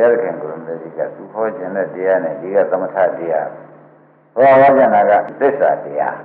[0.00, 3.48] ရားခင်ကိုယ်တော်ကြီးကသူဟောခြင်းတဲ့တရားနဲ့ဒီကသမထတရား
[4.34, 6.18] ဟောဟောကြတာကသစ္စာတရား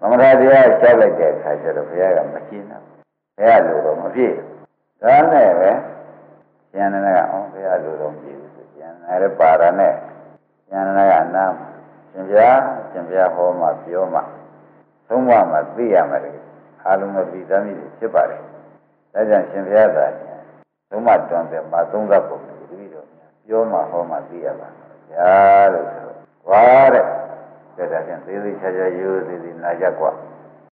[0.00, 2.82] သမထတရားချက်လိုက်တဲ့အခါကျတော့ဘုရားကမကျင်းတော့
[3.36, 4.34] ဘုရားလိုတော့မပြည့်
[5.02, 5.70] ဒါနဲ့ပဲ
[6.74, 9.92] ဉာဏ်နဲ့ကအောင်ဘုရားလိုတော့မပြည့်ဘူးဆိုဉာဏ်နဲ့လည်းပါရနဲ့
[10.70, 11.44] ဉာဏ်နဲ့ကအနာ
[12.10, 12.58] ရှင်ဘုရား
[12.90, 14.20] ရှင်ဘုရားဟောမှပြောမှ
[15.08, 16.44] သုံးမှမှသိရမှာတကယ်
[16.84, 18.42] အားလုံးမပြီးသားမိဖြစ်ပါတယ်
[19.12, 20.06] ဒါကြောင့်ရှင်ဘုရားသာ
[20.90, 22.57] သုံးမှတွန်တယ်မှာသုံးသပ်ပုံတတိတော်
[23.48, 25.34] ပြောမှဟောမှသိရပါမယ်ဗျာ
[25.72, 26.16] လို့ဆိုတော့
[26.48, 27.16] ဝါတဲ့ဒါ
[27.76, 30.10] ကြတဲ့သေးသေးချာချာရိုးသေးသေးနာကြကွာ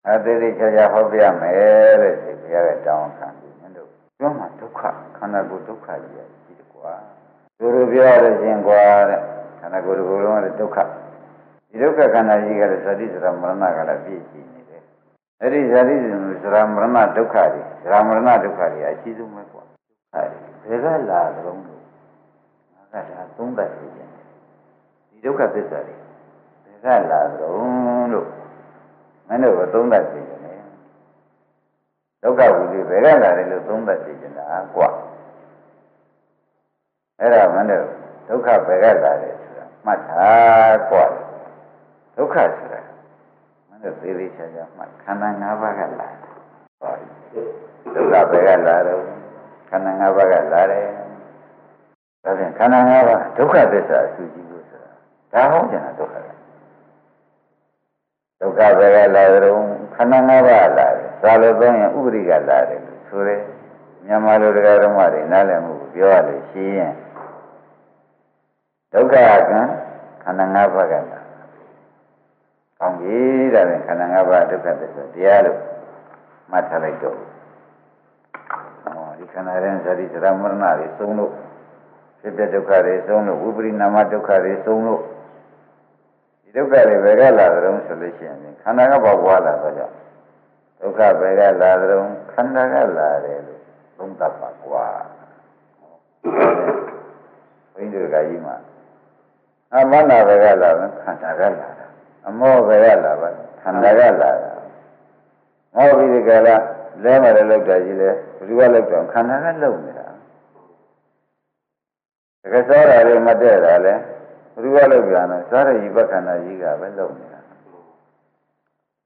[0.06, 4.82] အဲသေးသေးချာချာဟောပြမယ်တဲ့ဒီဘုရားရဲ့တောင်းခံပြီးမင်းတို့ပြောမှဒုက္ခ
[5.18, 6.94] ခန္ဓာကိုယ်ဒုက္ခကြီးရရှိတယ်ကွာ
[7.60, 9.20] သူတို့ပြောရခြင်းကွာတဲ့
[9.60, 10.78] ခန္ဓာကိုယ်ကိုယ်လုံးရဲ့ဒုက္ခ
[11.70, 14.84] ဒီဒုက္ခခန္ဓာကြီးကလည်းသတိစရမရဏကလည်းပြည့်စုံနေတယ်
[15.42, 19.64] အဲ့ဒီဇာတိစရမရဏဒုက္ခတွေဇာမရဏဒုက္ခတွေအရှိဆုံးပဲကွာ
[20.14, 20.24] အဲ
[20.68, 21.79] ဘယ်ကလာကြုံလို့ငါ
[22.92, 24.10] ကဒါသုံးသပ်နေတယ်
[25.10, 25.96] ဒီဒုက္ခသစ္စာတွေ
[26.84, 27.54] ဘယ်ကလာကြုံ
[28.14, 28.28] လို့
[29.28, 30.40] မင်းတို့ကသုံးသပ်နေတယ်
[32.24, 34.90] ဒုက္ခဝိသေဘယ်ကလာတယ်လို့သုံးသပ်နေကြတာကွာ
[37.20, 37.86] အဲ့ဒါမင်းတို့
[38.28, 41.06] ဒုက္ခဘယ်ကလာတယ်ဆိုတာမှတ်ထားကွာ
[42.16, 42.82] ဒုက္ခဆိုတာ
[43.68, 46.34] မင်းတို့သေးသေးချာချာမှတ်ခန္ဓာ၅ပါးကလာတယ်
[46.82, 46.94] ဟော
[47.96, 49.02] ဒုက္ခဘယ်ကလာတော့
[49.70, 50.86] ခန္ဓာ၅ပါးကလာတယ်
[52.24, 54.92] ဒါဖြင့်ခန္ဓာ၅ပါး ဒုက္ခသစ္စာအစုကြည့်လို့ဆိုတာ
[55.34, 56.30] ဒါဟောကြတာဒုက္ခက
[58.40, 59.62] ဒုက္ခဘယ်ကလာတော့
[59.96, 63.42] ခန္ဓာ၅ပါးလာတယ်သာလို့သုံးရင်ဥပရိကလာတယ်လို့ဆိုတယ်
[64.06, 66.94] မြန်မာလိုတရားဓမ္မတွေနားလည်မှုပြောရလို့ရှိရင်
[68.94, 69.62] ဒုက္ခကံ
[70.24, 71.20] ခန္ဓာ၅ပါးကလာ
[72.80, 73.18] ကောင်းပြီ
[73.54, 75.60] ဒါဖြင့်ခန္ဓာ၅ပါးဒုက္ခသစ္စာတရားလို့
[76.52, 77.18] မှတ်ထားလိုက်တော့
[79.18, 81.34] ဒီခန္ဓာရင်ဇာတိသရမရဏတွေသုံးလို့
[82.22, 85.02] ဖြစ်ပြဒုက္ခတွေသုံးလို့ဝိပရိနာမဒုက္ခတွေသုံးလို့
[86.42, 89.96] ဒီဒုက္ခတွေဘယ်ကလာကြုံဆိုလို့ရှိရင်ခန္ဓာကပေါက်ပွားလာတော့ကြောင့်
[90.80, 93.62] ဒုက္ခဘယ်ကလာကြုံခန္ဓာကလာတယ်လို့
[93.98, 94.86] သုံးသပ်ပါကွာ
[97.74, 98.56] ဘိန္ဒုကကြီးမှာ
[99.74, 101.88] အမနာဘယ်ကလာလဲခန္ဓာကလာတာ
[102.28, 103.30] အမောဘယ်ကလာပါ
[103.62, 104.52] ခန္ဓာကလာတာ
[105.76, 106.56] မောပြီးဒီကလာ
[107.04, 108.16] လဲမယ်လောက်တာကြီးလဲဘယ်
[108.48, 109.99] သူကလောက်တော့ခန္ဓာကလုံနေတာ
[112.42, 113.94] တကယ်စောတာလေးမတည့်တာလဲ
[114.54, 117.40] ဘယ်သူကလောက်ပြန်လဲစားရည်ဘခန္ဓာကြီးကပဲလုံနေတာ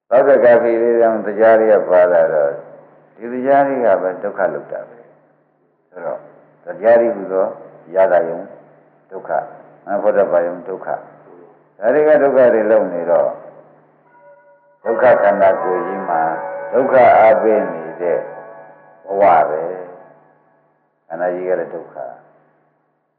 [0.09, 2.51] သောကကဖီလေးတောင်တရားတွေကပါလာတော့
[3.15, 4.99] ဒီတရားတွေကပဲဒုက္ခလောက်တာပဲ
[5.89, 6.19] ဆိုတော့
[6.65, 7.45] တရားတွေဟူသော
[7.95, 8.39] ရတာယုံ
[9.11, 9.31] ဒုက္ခ
[9.87, 10.95] အဘုဒ္ဓဘာယုံဒုက္ခဒါ
[11.93, 13.29] တွေကဒုက္ခတွေလုံနေတော့
[14.83, 16.21] ဒုက္ခခန္ဓာကိုယ်ကြီးမှာ
[16.73, 18.17] ဒုက္ခအပိနေတဲ့
[19.05, 19.61] ဘဝပဲ
[21.07, 21.95] ခန္ဓာကြီးကလည်းဒုက္ခ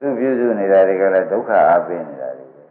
[0.01, 2.63] သူပြုစုနေတာတွေကလည်းဒုက္ခအပိနေတာတွေပဲ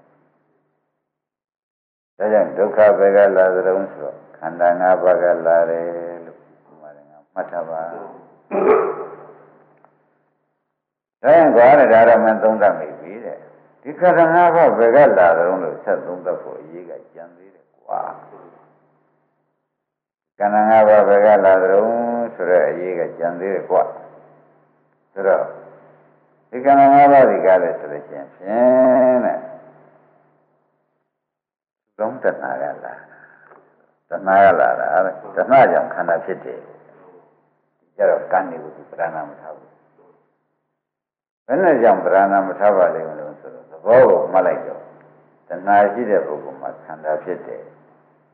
[2.17, 5.85] ဒါကြောင့်ဒုက္ခပဲကလာသလုံးဆိုတော့ခန္ဓာ၅ပါးကလာတယ်
[6.25, 8.01] လို့ဒီမှာလည်းမှတ်ထားပါဒါ
[11.23, 13.37] ရင်ကွာတဲ့ဒါရမန်သုံးသပ်မိပြီတဲ့
[13.81, 18.01] ဒီခန္ဓာ၅ပါးပဲကလာသလုံးလို့ဆက်သုံးသပ်ဖို့အရေးကကြံသေးတယ်ကွာ
[20.37, 23.83] ခန္ဓာ၅ပါးပဲကလာသလုံးဆိုတော့အရေးကကြံသေးတယ်ကွာ
[25.13, 25.43] ဆိုတော့
[26.53, 29.39] ဒီခန္ဓာ၅ပါးဒီကားလဲဆိုလို့ရှိရင်ဖြင့်တဲ့
[31.97, 32.71] သုံးတဏှာကလာ
[34.09, 36.59] တဏှာကလာတာတဏှာကြောင့်ခန္ဓာဖြစ်တယ်
[37.95, 39.71] ကြတော့ကံနေကိုပြဏာမထားဘူး
[41.45, 44.81] ဘယ်နဲ့ကြောင့်ပြဏာမထားပါလိမ့်မလို့ဆိုတော့သဘောကိုမှတ်လိုက်တော့
[45.49, 47.63] တဏှာရှိတဲ့ပုဂ္ဂိုလ်မှာခန္ဓာဖြစ်တယ်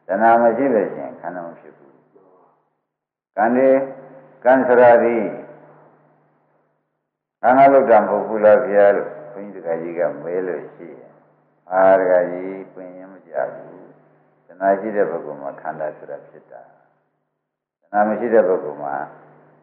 [0.08, 1.96] တဏှာမရှိလို့ရှိရင်ခန္ဓာမဖြစ်ဘူး
[3.36, 3.70] ကံဒီ
[4.44, 5.24] ကံစရာသည်
[7.42, 11.14] ခန္ဓာလုတ်တာမဟုတ်ဘူးလားဗျာလို့ဘုန်းကြီးတကကြီးကမဲလို့ရှိရင်
[11.72, 13.90] အာတကကြီးပင်ရင်မကြဘူး
[14.46, 16.62] တဏှာရှိတဲ့ပုဂ္ဂိုလ်မှာခန္ဓာဆိုတာဖြစ်တာ
[17.82, 18.96] တဏှာမရှိတဲ့ပုဂ္ဂိုလ်မှာ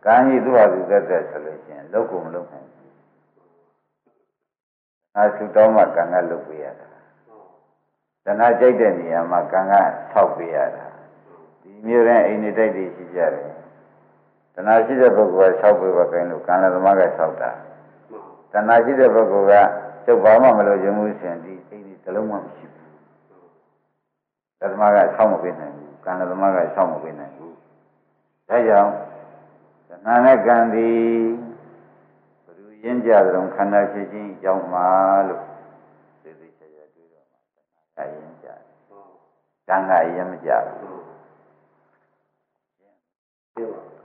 [0.04, 2.92] ကံကြီးသူ့ဟာသူသက်သက်ဆိုလို့ရှိရင်လုတ်ကိုမလုတ်နိုင်ဘူး။
[5.16, 6.89] အာသုတောင်းမှကံကလုတ်ပေးရတာ။
[8.24, 9.74] တဏှာကြိုက်တဲ့နေရာမှာကံက
[10.12, 10.86] ဆောက်ပေးရတာ။
[11.62, 13.50] ဒီမျိုးတဲ့အိမ်နေတိုက်တွေရှိကြတယ်။
[14.54, 17.53] တဏှာရှိတဲ့ပုဂ္ဂိုလ်ကဆောက်ပေးပါခိုင်းလို့ကံလည်းသမားကဆောက်တာ။
[18.56, 19.70] တဏှာရှိတဲ့ပုဂ္ဂိုလ်က
[20.06, 22.91] ကျုပ်ဘာမှမလုပ်ခြင်းဘူးရှင်ဒီအိမ်ဒီတလုံးမှမရှိဘူး။
[24.60, 27.53] သမားကဆောက်မပေးနိုင်ဘူး။ကံလည်းသမားကဆောက်မပေးနိုင်ဘူး။
[28.48, 28.91] ဒါကြောင့်
[29.88, 31.04] တဏှာနဲ့ကံသည်
[32.44, 34.88] ဘယ်သူရင်းကြသလုံးခန္ဓာဖြစ်ခြင်းအကြောင်းမှာ
[35.28, 35.42] လို့
[36.22, 37.59] သိသိချာချာတွေးတော့မှာတ
[37.97, 38.60] ဏှာကရင်းကြတယ်။
[39.68, 41.00] ကံကရင်းမကြဘူး။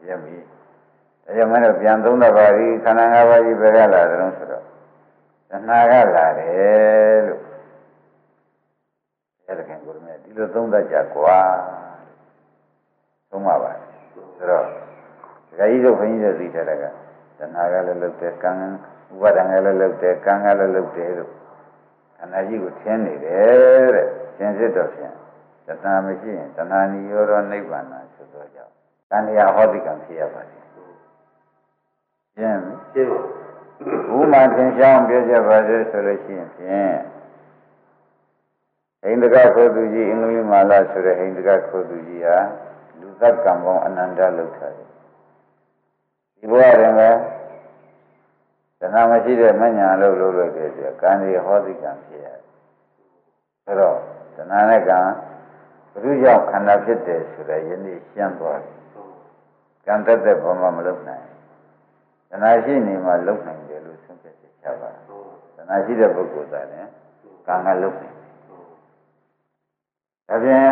[0.09, 0.37] ရပြီ။
[1.25, 4.63] ဒါကြောင့်မင်းတို့ပြန်သုံးတော့ပါပြီခန္ဓာ၅ပါးကြီးပဲကလာတယ်လို့ဆိုတော့
[5.49, 7.41] တဏှာကလာတယ်လို့
[9.45, 11.39] အဲ့ဒါခင်ကိုရမေဒီလိုသုံးသပ်ကြကွာ
[13.29, 13.71] သုံးပါပါ
[14.13, 16.85] ဆိုတော့ဒကာကြီးတို့ခွန်ကြီးတို့သိတဲ့က
[17.39, 18.51] တဏှာကလည်းလုတ်တယ်ကံ
[19.13, 21.31] ဥပါဒံကလည်းလုတ်တယ်ကံကလည်းလုတ်တယ်လို့
[22.17, 24.07] ခန္ဓာကြီးကိုထင်းနေတယ်တဲ့
[24.37, 25.13] ရှင်းစစ်တော့ဖြင့်
[25.67, 27.85] တဏှာမရှိရင်တဏှာနိရောဓနိဗ္ဗာန်
[28.15, 28.71] ဆိုတော့ကြောင့်
[29.11, 30.60] တဏှာဟောတိကံဖြစ်ရပါတ
[32.41, 36.95] ယ်ရှင်းပြီရှင်းပါဥမာသင်ဆောင်ပြောကြပါစေဆိုလို့ရှိရင်ဖြင့်
[39.01, 42.37] ဟိန္ဒကခိုသူကြီးအင်္ဂလိပ်မာလာဆိုတဲ့ဟိန္ဒကခိုသူကြီးဟာ
[42.99, 44.89] လူသတ်ကံပေါင်းအနန္တလောက်ထားတယ်
[46.37, 47.09] ဒီဘဝတွင်ပဲ
[48.79, 52.39] တဏှာမရှိတဲ့မညာလို့လို့လို့တဲ့ဆိုကံဒီဟောတိကံဖြစ်ရတယ်
[53.65, 53.97] ဆိုတော့
[54.35, 54.99] တဏှာနဲ့ကံ
[56.03, 58.75] ဘုရုကြောင့်ခန္ဓာဖြစ်တယ်ဆိုတဲ့ယနေ့ရှင်းသွားပြီ
[59.85, 61.30] ကံတက်တဲ့ဘာမှမလုပ်နိုင်
[62.31, 64.95] တဏှာရှိနေမှလုပ်နိုင်တယ်လို့ဆုံးဖြတ်ချက်ချပါတ
[65.69, 66.89] ဏှာရှိတဲ့ပုဂ္ဂိုလ်သားလည်း
[67.47, 68.15] ကံကလုပ်နိုင်
[70.27, 70.69] ဒါဖြင့်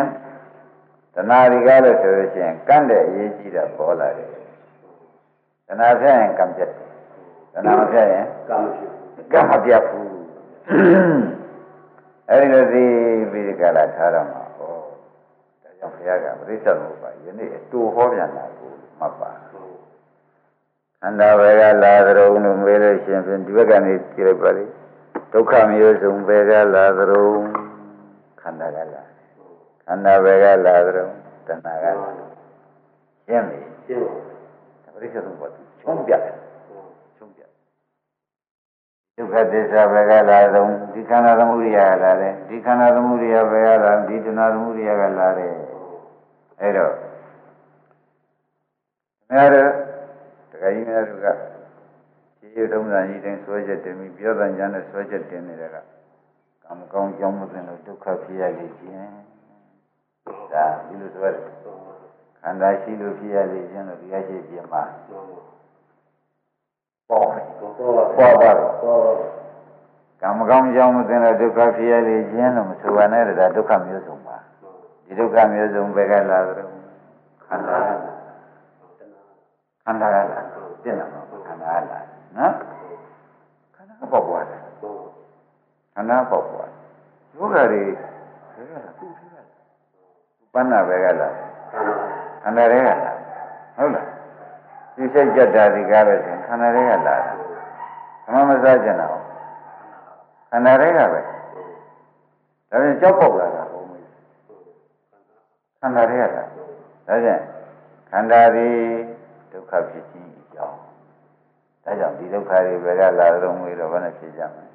[1.14, 4.28] တဏှာဒီကားလို့ဆိုလို့ရှိရင်ကန့်တဲ့အရေးကြီးတာပေါ်လာတယ်
[5.66, 6.88] တဏှာဖြတ်ရင်ကံပြတ်တယ်
[7.54, 8.86] တဏှာမဖြတ်ရင်ကံမရှိ
[9.32, 10.10] ကံမပြတ်ဘူး
[12.30, 12.84] အဲဒီလိုသိ
[13.30, 14.70] ပြီးဒီကလာထားတော့မှာဩဒါ
[15.78, 18.70] ကြောင့်ဘုရားကပြိဿမုပ္ပါယနေ့အတူဟောပြန်တာကို
[19.00, 19.30] မှတ်ပါ
[21.02, 24.64] ဘူးခန္ဓာဘယ်ကလာသရုံလို့မေးလို့ရှိရင်ဖြင့်ဒီဘက်ကနေကြည့်လိုက်ပါလိ
[25.32, 27.40] ဒုက္ခမျိုးစုံဘယ်ကလာသရုံ
[28.40, 29.02] ခန္ဓာကလာ
[29.86, 31.08] ခန္ဓာဘယ်ကလာသရုံ
[31.46, 32.08] တဏှာကလာ
[33.26, 34.12] ရှင်းပြီရှင်းပါ
[34.84, 36.34] ဒါပရိစ္ဆေသုံးပါးသူချုံးပြတယ်
[37.16, 37.42] ချုံးပြ
[39.16, 45.54] ဒုက္ခသစ္စာဘယ်ကလာသရုံဒီခန္ဓာသမုဒိယကလာတယ်ဒီခန္ဓာသမုဒိယဘယ်ကလာဒီတဏှာသမုဒိယကလာတယ်
[46.60, 47.10] အဲ့တော့ခင်
[49.30, 49.89] ဗျားတို့တ
[50.60, 51.28] ခါကြီးများတို့က
[52.38, 55.76] ခြေရထုံးစံကြီးတိုင်းဆွဲချက်တင်ပြီးပြောတဲ့ညာနဲ့ဆွဲချက်တင်နေတဲ့က
[56.64, 59.12] ကံမကောင်းကြောင်းမသိလို့ဒုက္ခဖြစ်ရလေခြင်း
[60.52, 61.44] ဒါဒီလိုဆိုရတယ်
[62.40, 64.82] ခန္ဓာရှိလို့ဖြစ်ရလေခြင်းလို့ဒီရရှိပြမှာ
[67.08, 69.00] ပေါ့တယ်တော့တော့ပါပေါ့ပါတယ်တော့
[70.20, 74.36] ကံမကောင်းကြောင်းမသိလို့ဒုက္ခဖြစ်ရလေခြင်းလို့မဆိုပါနဲ့ဒါဒုက္ခမျိုးစုံပါ
[75.06, 76.64] ဒီဒုက္ခမျိုးစုံဘယ်ကလာသလဲ
[77.46, 78.12] ခန္ဓာကလာ
[79.84, 80.49] ခန္ဓာကလာ
[80.82, 82.00] ပြင်လာမှာခန္ဓာကလာ
[82.36, 82.52] နော်
[83.74, 85.02] ခန္ဓာကပေါက်သွားတယ်တော့
[85.94, 86.70] ခန္ဓာပေါက်သွား
[87.36, 87.82] ယောဂတွေ
[88.54, 89.42] ဘယ်ကလာသူ့ထဲကလာ
[90.52, 91.28] ပဏ္ဏဘယ်ကလာ
[92.42, 93.12] ခန္ဓာတွေကလာ
[93.76, 94.06] ဟုတ်လား
[94.94, 97.16] ဒီစိတ်ကြက်တာဒီကားလို့ရှင်ခန္ဓာတွေကလာတာ
[98.24, 99.06] သမမစားကြတာ
[100.50, 101.20] ခန္ဓာတွေကပဲ
[102.70, 104.04] ဒါပြန်ကြောက်ပေါက်လာတာဘုံမေး
[105.80, 106.44] ခန္ဓာတွေကလာ
[107.06, 107.42] ဒါကြောင့်
[108.10, 108.68] ခန္ဓာဒီ
[109.52, 110.79] ဒုက္ခဖြစ်ခြင်းအ ကြောင်း
[111.83, 114.65] ဒါကြောင့်ဒီဒုက္ခတွေဘယ်ကလာတော့ငွေတော့ဘယ်နဲ့ဖြစ်ကြမလဲ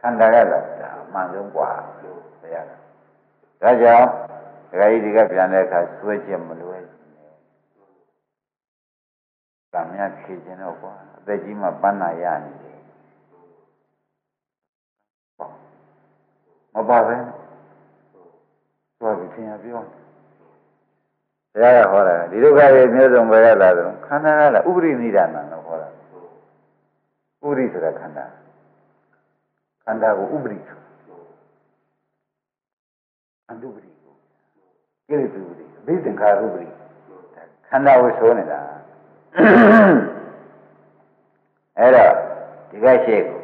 [0.00, 1.70] ခန္ဓာကလာတာအမှန်ဆုံးกว่า
[2.42, 2.76] ဘယ်ရလဲ
[3.62, 4.06] ဒါကြောင့်
[4.70, 6.78] ဒကာကြီးတွေကပြန်တဲ့အခါဆွဲချက်မလွဲ
[9.72, 12.78] ကံမြတ်ခေခြင်းတော့ကွာအသက်ကြီးမှပန်းနာရနေတယ်
[16.74, 17.16] မပါပဲ
[19.00, 19.82] သွားပြီးသင်ရပြော
[21.55, 25.89] ဘုရားကဟောတာဒီဒုက္ခတွေမျိုးစုံပဲလာတယ်ခန္ဓာကလည်းဥပရိနိဒာနလို့ဟောတာ
[27.43, 28.25] ဥပရိဆိုတာခန္ဓာ
[29.83, 30.79] ခန္ဓာကိုဥပရိဆို
[33.47, 34.13] အန္တုပရိကို
[35.07, 36.67] ကိရိတုပရိဘိသင်္ခါရုပရိ
[37.67, 38.61] ခန္ဓာကိုဆိုနေတာ
[41.77, 42.13] အဲ့တော့
[42.69, 43.39] ဒီကရှိကို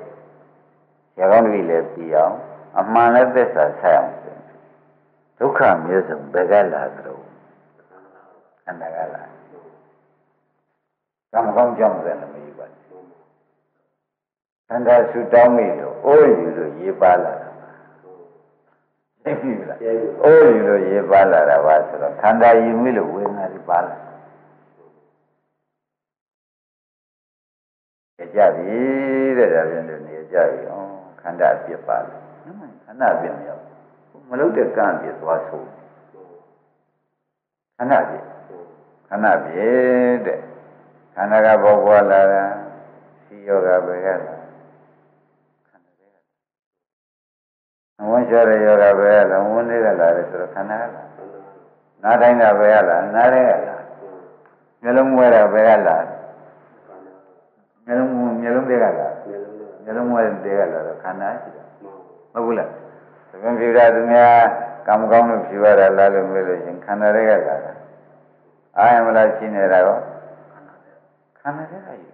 [1.20, 2.36] ရကောင်းတပြီလည်းပြီးအောင်
[2.80, 4.12] အမှန်လည်းသစ္စာဆက်အောင်
[5.40, 7.31] ဒုက္ခမျိုးစုံဘယ်ကလာသလဲခ
[8.72, 9.24] န္ဓာကလာ
[11.34, 13.08] ကံကောင်းကြောင့်လည်းမယူပါဘူး
[14.70, 17.50] ခန္ဓာဆူတောင်းမိလို့အိုးယူလို့ရေးပါလာတာ
[19.24, 23.96] သိပြီလားကျေးဇူးအိုးယူလို့ရေးပါလာတာပါဆိုတော့ခန္ဓာယူမိလို့ဝေဒနာတွေပါလာ
[28.36, 28.78] ကြပြီ
[29.38, 30.74] တဲ့ဒါပြန်လို့နေကြပြီဩ
[31.22, 32.16] ခန္ဓာအပြစ်ပါလာ
[32.86, 33.64] ခန္ဓာအပြစ်မရောက်
[34.10, 35.64] ဘူးမလုံးတဲ့ကံအပြစ်သွားဆို
[37.78, 38.24] ခန္ဓာအပြစ်
[39.14, 40.40] ခန္ဓာအပြစ်တဲ့
[41.16, 42.44] ခန္ဓာကဘောပွားလာတာ
[43.24, 44.36] စီယောဂပဲကလာ
[45.68, 46.16] ခန္ဓာပဲက
[48.00, 51.04] လာဝန်းချရယောဂပဲကလာဝန်းလေးကလာတယ်ဆိုတော့ခန္ဓာကလာ
[52.04, 53.78] နားတိုင်းကပဲကလာနားတိုင်းကလာ
[54.82, 55.98] မျိုးလုံးမွဲတာပဲကလာ
[57.86, 58.90] မျိုးလုံးမျိုးလုံးတွေကလာ
[59.84, 61.66] မျိုးလုံးမွဲတဲ့ကလာတော့ခန္ဓာရှိတယ်
[62.34, 62.70] မဟုတ်ဘူးလား
[63.30, 64.36] သခင်ပြတာသူများ
[64.88, 67.72] ကံကောင်းလို့ဖြူရတာလားလို့မေးလို့ရှင်ခန္ဓာတွေကလာတာ
[68.78, 69.98] အာယမလားရှင်းနေတာရော
[70.52, 72.08] ခန္ဓာထဲကယူ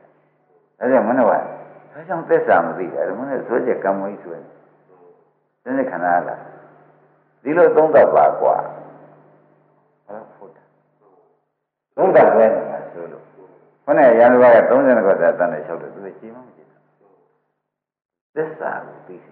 [0.80, 4.44] ဒါကြောင့်မနောကဒါကြောင့်သက်စာမသိတာမနောဆိုချက်ကံမွေးဆိုတယ်
[5.64, 6.42] ဒီနေ့ခန္ဓာလား
[7.44, 8.56] ဒီလိုသုံးသပ်ပါကွာ
[10.08, 10.64] ဘာဖို့တာ
[11.96, 13.24] သုံးသပ်လဲနေတာဆိုလို့
[13.84, 14.46] ခုနကရန်လူက
[14.82, 16.82] 30ခွက်သာတန်းနဲ့လျှောက်တယ်သူကရှင်းမှမရှင်းဘူး
[18.36, 19.32] သက်စာကိုသိစေ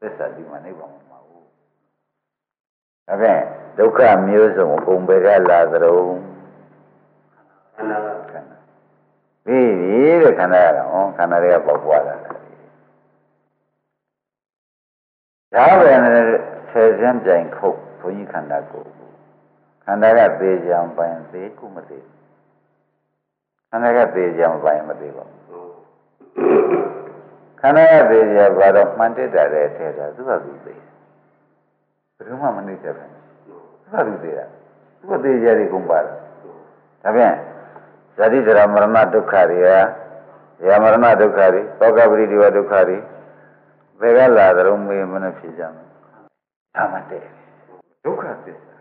[0.00, 1.46] သစ္စာဒီမှာနိဗ္ဗာန်မှာဘူး
[3.06, 3.40] ဒါပြန်
[3.78, 6.00] ဒုက္ခမျိုးစုံအကုန်ပဲကလာသရုံ
[7.74, 8.56] ခန္ဓာကခန္ဓာ
[9.46, 12.32] ပြီးပြီတဲ့ခန္ဓာကတော့ခန္ဓာတွေကပေါက်ပွားလာတာ
[15.54, 16.24] ဒါပဲနဲ့
[16.70, 18.90] ဆယ်စင်းပြိုင်ခုတ်ဘုန်းကြီးခန္ဓာကိုယ်
[19.84, 22.04] ခန္ဓာကသေကြံပိုင်သေးကုမသေး
[23.70, 25.72] ခန္ဓာကသေကြံပိုင်မသေးပါဘူး
[27.60, 30.80] ခန္ဓာကသေကြဘာတော့မှန်တက်တာတဲ့ထဲတာသူကသူသေး
[32.16, 33.17] ဘယ်တော့မှမနှိမ့်ချ
[33.96, 34.44] က်ပဲသူကသူသေးတာ
[34.98, 36.16] သူကသေကြတယ်ကုန်ပါလား
[37.02, 37.34] ဒါဖြင့်
[38.16, 39.68] ဇာတိဇရာမရဏဒုက္ခတွေက
[40.60, 42.96] ဇာမရဏဒုက္ခတွေသောကပရိဒီဝဒုက္ခတွေ
[44.00, 45.86] ဘယ်ကလာသလုံးမေးမနှဖြစ်ကြမယ်
[46.74, 47.28] ဒါမှတည်း
[48.04, 48.74] ဒုက္ခသစ္စာ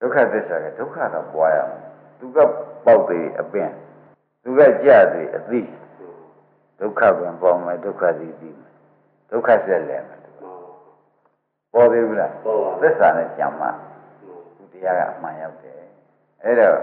[0.00, 1.82] ဒုက္ခသစ္စာကဒုက္ခတော့ပွားရမယ်
[2.18, 2.38] သူက
[2.84, 3.70] ပေါက်သေးအပင်
[4.42, 5.60] သူကကြသေးအသိ
[6.80, 8.72] ဒုက္ခပင်ပေါမယ်ဒုက္ခသီးပြီးမယ်
[9.30, 10.20] ဒုက္ခဆက်လဲမယ်
[11.72, 13.89] ပေါ်သေးဘူးလားပေါ်ပါသစ္စာနဲ့ကြံမှသူတ
[14.85, 15.81] ရားကအမှန်ရောက်တယ်
[16.43, 16.77] အဲ့တော့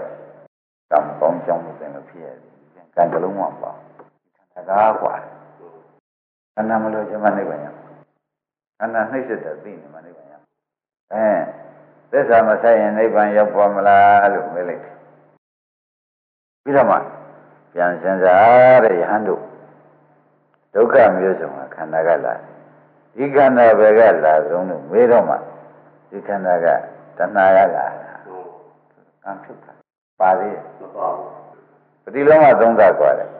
[0.91, 2.45] ကံကောင်းကြောင်းလို့ပြန်လို့ဖြစ်ရတ
[2.79, 3.77] ယ်ကံတလုံးမှပေါ့
[4.53, 5.15] ခန္ဓာကားกว่า
[6.55, 7.79] ခန္ဓာမလို့ကျမနိဗ္ဗာန်ရောက်
[8.79, 10.45] ခန္ဓာနှိမ့်ဆက်တဲ့သိနေမှနိဗ္ဗာန်ရောက်
[11.13, 11.27] အဲ
[12.11, 14.95] သစ္စာမဆိုင်ရင်နိဗ္ဗာန်ရောက်ပေါ်မလားလို့မေးလိုက်တယ်
[16.63, 16.97] ပြီးတော့မှ
[17.73, 19.41] ပြန်စဉ်းစားတဲ့ယဟန်တို့
[20.73, 22.33] ဒုက္ခမျိုးစုံကခန္ဓာကလာ
[23.15, 25.35] ဒီခန္ဓာပဲကလာဆုံးလို့မေးတော့မှ
[26.09, 26.67] ဒီခန္ဓာက
[27.18, 27.86] တဏှာရတာ
[29.24, 29.72] ကံဖြစ်တာ
[30.20, 31.32] ပါသေးတယ်မပါဘူး
[32.02, 33.30] ပတိလုံးကသုံးသပ်သွားတယ်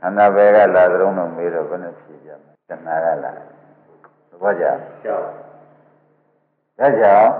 [0.00, 3.32] ခန္ဓာဘယ်ကလာတဲ့ုံတော့မေးတော့ဘယ်နဲ့ဖြေပြမလဲတဏှာကလာ
[4.28, 4.64] သဘောကျ
[5.04, 5.26] ကျောင်း
[6.78, 7.30] ဒါကြောင့်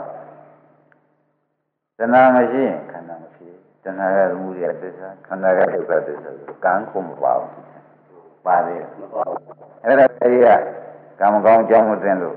[1.99, 3.55] တဏှာမရှိရင်ခန္ဓာမဖြစ်
[3.85, 6.31] တဏှာကမှုရသစ္စာခန္ဓာကဒုက္ခသစ္စာ
[6.65, 7.65] ကံခုမပါဘူး
[8.47, 8.89] ပါသေးတယ်
[9.85, 10.49] အဲ့ဒါကြီးက
[11.21, 12.37] ကံမကောင်းအကြောင်းမသိလို့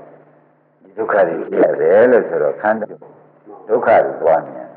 [0.82, 2.86] ဒီဒုက္ခတွေဖြစ်ရတယ်လို့ဆိုတော့ခန္ဓာ
[3.69, 4.69] ဒုက္ခတွေပွားနေတယ်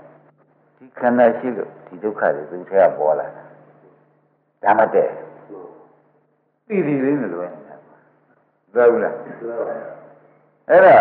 [0.76, 3.45] ဒီခန္ဓာရှိလို့ဒီဒုက္ခတွေသူထဲကပေါ်လာတာ
[4.62, 5.12] ဒါမှတည်း
[6.68, 7.76] သိသိလေးမလွယ်နေတာ
[8.75, 9.14] သိဘူးလား
[10.71, 10.99] အဲ့ဒါ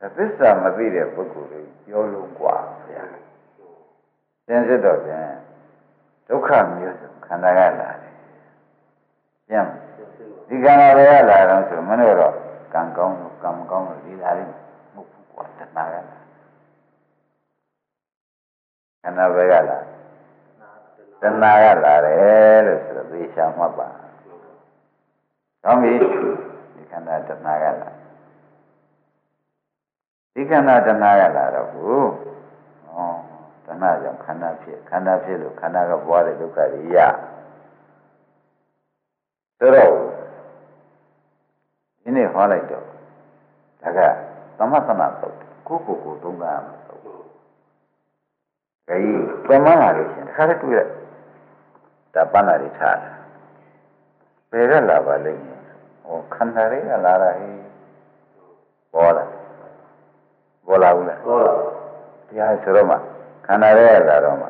[0.00, 2.56] ဒါသစ္စာမသိတဲ့ပုဂ္ဂိုလ်တွေပြောလို့กว่า
[2.88, 3.04] ဗျာ
[4.46, 5.28] သင်စစ်တော့ဖြင့်
[6.28, 8.14] ဒုက္ခမျိုးစုံခန္ဓာကလာတယ်
[9.48, 9.66] ပြန်
[10.48, 12.34] ဒီကံလာတွေကလာတော့ဆိုမင်းတို့တော့
[12.74, 14.54] ကံကောင်းလို့ကံမကောင်းလို့ဒီလာလိမ့်
[19.07, 19.79] ခန္ဓာပဲကလာ
[21.21, 23.87] တဏှာကလာတယ်လို့ဆိုတော့သေချာမှတ်ပါ
[25.63, 25.93] ကောင်းပြီ
[26.75, 27.89] ဒီခန္ဓာတဏှာကလာ
[30.33, 32.05] ဒီခန္ဓာတဏှာကလာတော့ဘူး
[32.87, 32.97] ဩ
[33.65, 36.97] တဏှာကြောင့်ခန္ဓာဖြစ်ခန္ဓာဖြစ်လို့ခန္ဓာကပွားတဲ့ဒုက္ခတွေရ
[39.59, 39.91] ဆိုတော့
[42.01, 42.85] ဒီနေ့ဟောလိုက်တော့
[43.81, 43.99] ဒါက
[44.57, 47.01] သမထနာသုတ်ကိုကိုကိုသုံးကားမှာသုတ်
[48.89, 49.13] အဲဒီ
[49.45, 50.81] ပြန်မလာလို့ရှင်တခါတည်းတွေ့ရ
[52.13, 53.11] ဒါပန်းလာတွေထားတာ
[54.51, 55.61] ဘယ်ကလာပါလိမ့်မယ်
[56.03, 57.49] ဟောခန္ဓာတွေကလာတာဟိ
[58.93, 59.25] ပေါ်လာ
[60.65, 61.59] ပေါ်လာဘူးလားဟောလား
[62.27, 62.97] တရားဆိုတော့မှ
[63.45, 64.47] ခန္ဓာတွေကလာတော့မှ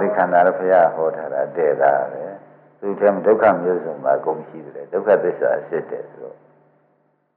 [0.00, 2.22] ဒီခန္ဓာလည်းဘုရားဟောထားတာတဲ့တာပဲ
[2.80, 6.36] သူတည်းဒုက္ခမျိုးစုံမှာအကုန်ရှိတယ်ဒုက္ခသစ္စာအစစ်တယ်ဆိုတော့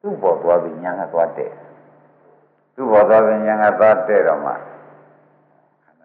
[0.02, 1.52] သူ့ပေါ်သွားပြီးညာကသွားတဲ့
[2.76, 4.54] သူ့ပေါ်သွားပြီးညာကသွားတဲ့တော့မှ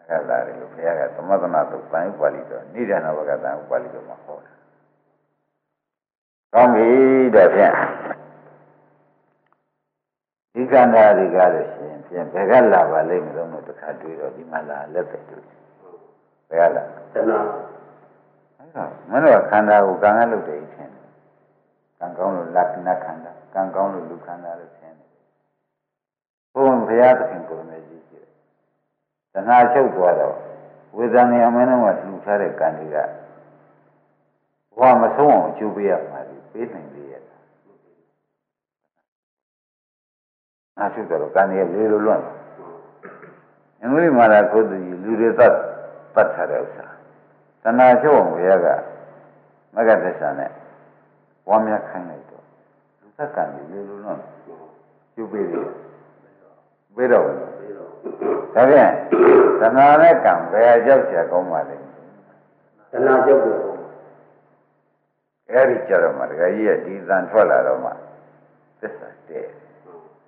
[0.09, 4.53] ခန္ဓာကလာတယ်လို့ဘုရားကသမထနာသုတ်ပန်ဥပါဠိတော်နိဒာနဝကတံဥပါဠိတော်မှာဟောတာ
[6.55, 6.89] ကောင်းပြီ
[7.35, 7.73] တဲ့ဖြင့်
[10.55, 15.43] ဒီကန္တာတွေကလို့ရှိရင်ဖြင့်ဘယ်ကလာပါလိမ့်မလို့တော့တစ်ခါတွေ့တော့ဒီမှာလာလက်ပဲတွေ့
[16.49, 16.83] ဘယ်ကလာ
[17.15, 17.41] တဏှာ
[18.57, 21.09] အဲ့တော့မင်းတို့ကခန္ဓာကိုကံကလုပ်တယ်ထင်တယ်
[21.99, 25.09] ကံကောင်းလို့လက္ခဏာခန္ဓာကံကောင်းလို့လူခန္ဓာလို့ထင်တယ်
[26.55, 27.63] ဘုန်းဘုရားသခင်ကိုယ်နဲ့ကြည့်ကြည့်
[29.35, 30.37] တဏှာချုပ်သွားတော့
[30.97, 32.97] ဝေဒနာအမင်းတို့ကလှူထားတဲ့ကံတွေက
[34.79, 37.23] ဘဝမဆုံးအောင်ကျိုးပေးရမှာဒီပေးနိုင်သေးရဲ့
[40.79, 42.25] အားချုပ်တော့ကံတွေလေးလိုလွန့်
[43.81, 45.53] အင်္ဂလိပ်မှာလည်းကိုယ်သူကြီးလူတွေသတ်
[46.14, 46.87] တတ်ထားတဲ့ဥစ္စာ
[47.62, 48.69] တဏှာချုပ်အောင်ဘုရားက
[49.75, 50.50] မဂ္ဂသစ္စာနဲ့
[51.49, 52.45] ဝါမြခိုင်းလိုက်တော့
[53.00, 54.21] လူသတ်ကံတွေလေးလိုလွန့်
[55.14, 55.69] ကျိုးပေးတယ်
[56.97, 57.54] ပေးတော့ဘူးပြီးတော့
[58.54, 58.92] ဒါဖြင့်
[59.61, 61.76] သနာနဲ့ကံဘယ်ကြောက်ကြကောင်းပါလဲ
[62.92, 63.50] သနာကြောက်ကြ
[65.50, 67.90] အဲ့ဒီကြတော့မှတခါကြီးကဒီသံထွက်လာတော့မှ
[68.80, 69.47] သစ္စာတဲ့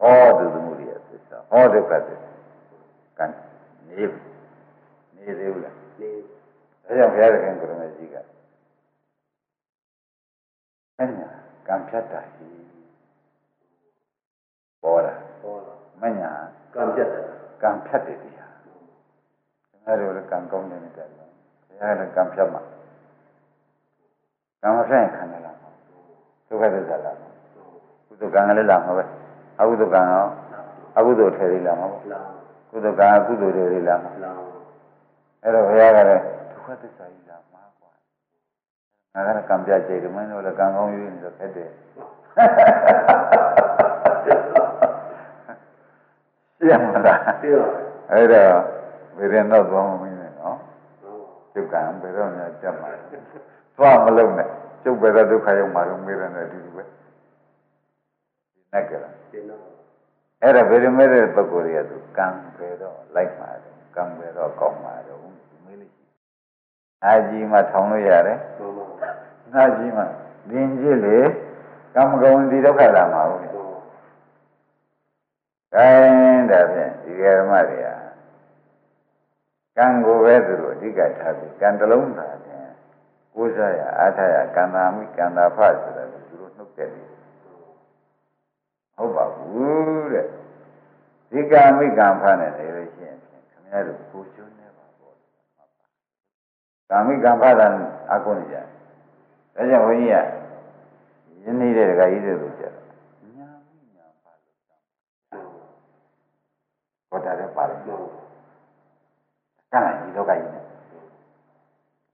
[0.01, 2.31] ဟောဒုသမုဒိယသစ္စာဟောဒုက္ခသစ္စာ
[3.19, 3.27] ကံ
[3.89, 4.05] နေ
[5.17, 6.11] နေသေးဘူးလားနေ
[6.85, 8.17] ဒါကြောင့်ဘုရားသခင်ကရုဏာကြီးက
[10.99, 11.29] အဲ့ညာ
[11.67, 12.59] ကံဖြတ်တာကြီး
[14.83, 16.33] ပေါ်လာပေါ်လာမညာ
[16.77, 17.25] ကံပြတ်တယ်
[17.63, 21.25] ကံဖြတ်တယ်တရားခင်ဗျားတို့လည်းကံကောင်းတယ်နဲ့တယ်ဘု
[21.81, 22.63] ရားလည်းကံဖြတ်မှာ
[24.63, 25.57] ကံမဖြတ်ရင်ခံရလား
[26.49, 27.17] ဒုက္ခသစ္စာလား
[28.07, 29.05] ကုသကံကလည်းလာမှာပဲ
[29.61, 30.27] အကုသကံရော
[30.97, 32.21] အကုသိုလ်ထဲလေးလာမှာပေါ့လာ
[32.71, 34.33] ကုသကံအကုသိုလ်တွေလေးလာမှာလာ
[35.43, 37.91] အဲ့တော့ဘုရားကလည်းဒုက္ခသစ္စာကြီးလာမှာကွာ
[39.15, 41.71] ငါကလည်းကံပြကြိတ်တယ်မင်းတို့လည်းကံကောင်းယူနေတော့ခက်တယ်
[46.67, 47.67] ရှင်းမလားသိရော
[48.13, 48.53] အဲ့တော့
[49.17, 50.57] ဝေဒနာတော့မင်းနဲ့နော်
[51.03, 51.17] ဟော
[51.53, 52.91] ကျုပ်ကံဘယ်တော့မှကြက်မှာ
[53.77, 54.49] သွားမလုံးနဲ့
[54.83, 59.65] ကျုပ်ပဲတော့ဒုက္ခရောက်မှာလို့မေးတယ်နဲ့အတူတူပဲဒီနဲ့ကြလားဒီနောက်
[60.43, 65.21] အဲ့ဒါဗေဒမဲတဲ့ပုဂ္ဂိုလ်တွေကသူကံပဲတော့လိုက်မှာတယ်ကံပဲတော့ကောက်မှာတော့
[65.65, 66.05] မေးလို့ရှိ
[67.05, 69.11] အာကြီးမှထောင်လို့ရတယ်ဟောမှာ
[69.55, 70.03] နာကြီးမှ
[70.51, 71.19] ဒင်ကြီးလေ
[71.95, 73.56] ကံမကုံဒီဒုက္ခလာမှာဟုတ်ကဲ့ဟော
[75.77, 77.89] ခိုင်းဒါဖြင့်ဒီကဓမ္မတွေက
[79.77, 82.69] ကံကိုပဲသူတို့အဓိကထားပြီးကံတစ်လုံးသာဖြင့်
[83.35, 87.09] ကိုးစားရအားထားရကံသာမိကံသာဖဆိုတာသူတို့နှုတ်တဲ့တယ်
[88.97, 90.27] ဟုတ်ပါဘူးတဲ့
[91.31, 95.15] ဒီကံမိကံဖနဲ့နေလို့ရှိရင်ဖြင့်ခင်ဗျားတို့ကိုကျွန်းနေပါပေါ့
[96.91, 97.67] ကာမိကံဖတာ
[98.13, 98.67] အကုန်နေကြတယ်
[99.55, 102.73] ဒါကြောင့်ဘုန်းကြီးကယင်းနေတဲ့ဒကာကြီးတွေလို့ကြတယ်
[103.37, 104.57] ညာမိညာဖလို့
[107.17, 107.99] ဟောတာလည်းပါတယ်ဟော
[109.73, 110.65] ကံကြီးလောကကြီးနဲ့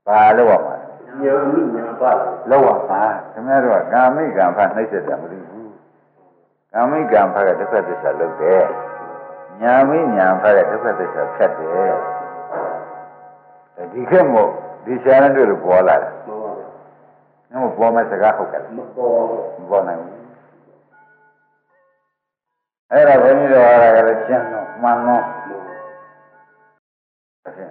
[0.07, 0.89] ဘာလို့ရမှာလဲ
[1.21, 5.73] ညာမိညာပါလာလောက်ရပါခင်ဗျားတို့ကကာမိကံဖနှိမ့်ဆက်တာမသိဘူး
[6.73, 8.65] ကာမိကံဖကဒုက္ခသစ္စာလုပ်တယ်
[9.63, 11.93] ညာမိညာဖကဒုက္ခသစ္စာဖြတ်တယ်
[13.93, 14.51] ဒီခေတ်မို့
[14.85, 16.53] ဒီရှားတဲ့တို့လိုပေါ်လာတယ်ဟောပါ။
[17.51, 19.15] ငါမပေါ်မဲ့စကားဟုတ်ကဲ့မပေါ်
[19.61, 20.21] မပေါ်နိုင်ဘူး။
[22.95, 27.69] အဲ့ဒါဘုန်းကြီးတို့အားကလည်းရှင်းတော့မှန်တော့အဲ့ဒါ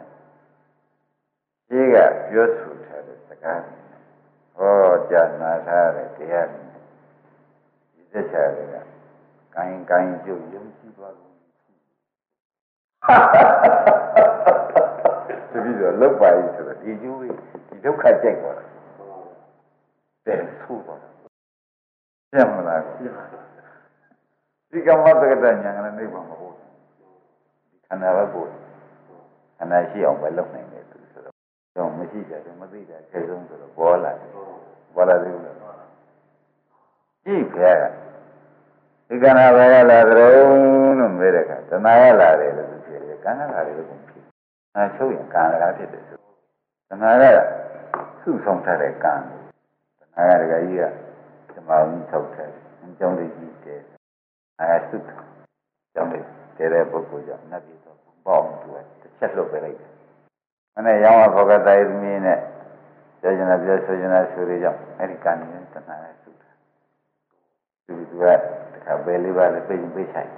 [1.69, 1.95] ဒီက
[2.29, 3.77] ပြောဆိုထားတဲ့စကားတွေ
[4.55, 6.63] ဟောကြားနာထားတဲ့တရားတွေ
[7.93, 8.75] ဒီသက်ချာတွေက
[9.55, 11.33] ကိုင်းကိုင်းကျုပ်ယုံကြည်သွားလို့
[15.51, 17.35] တပည့်တော်လောက်ပါပြီဆိုတော့ဒီကျိုးကြီး
[17.67, 18.65] ဒီဒုက္ခကြိုက်သွားတာ
[20.25, 21.09] တဲ့ဆိုးသွားတာ
[22.31, 23.50] ရှင်းမလားပြတ်
[24.71, 26.69] ဒီကမ္မတက္ကတညာကလည်းနိဗ္ဗာန်မဟုတ်ဘူး
[27.69, 28.47] ဒီခန္ဓာပဲပို့
[29.57, 31.35] ခန္ဓာရှိအောင်ပဲလုပ်နိုင်တယ်သူဆိုတော့
[31.77, 34.31] တော့မရှိကြတယ်မသိတာခဲဆုံးဆိုတော့ပေါ်လာတယ်
[34.95, 35.57] ပေါ်လာသေးဘူးလား
[37.23, 37.71] ကြည့်ခဲ
[39.07, 40.27] ဒီခန္ဓာပဲလာကြုံ
[40.97, 44.23] လို့မေးတဲ့အခါတဏှာရလာတယ်လို့သူပြောတယ်ကံကလာတယ်လို့ကုန်ဖြစ်
[44.75, 46.17] အဲချုပ်ရင်ကံလာဖြစ်တယ်ဆို
[46.89, 49.19] တဏှာကစုဆောင်ထားတဲ့ကံတ
[50.13, 52.49] ဏှာကတကကြီးကဓမ္မဝိထုတ်တယ်
[52.81, 53.81] အကြောင်းလေးကြီးတယ်
[54.59, 55.09] အဲသုတ
[55.93, 56.19] ကြောင့်လေ
[56.57, 59.91] တဲတဲ့ပုဂ္ဂိုလ်ကြောင့်နတ်ပြည်တော့ပေါ့သူကတစ်ချက်လွတ်ပေးလိုက်တယ်။
[60.75, 62.39] မနေ့ရောင်းဝဘောကတိုင်သမီးနဲ့
[63.21, 66.43] ပြောချင်တာပြောဆိုချင်တာဆိုရကြောင့်အဲ့ဒီကံနဲ့တဏှာနဲ့သုတ
[67.85, 68.25] သူသူက
[68.73, 70.29] တခါပဲလေးပါလေးပြင်ပေးဆိုင်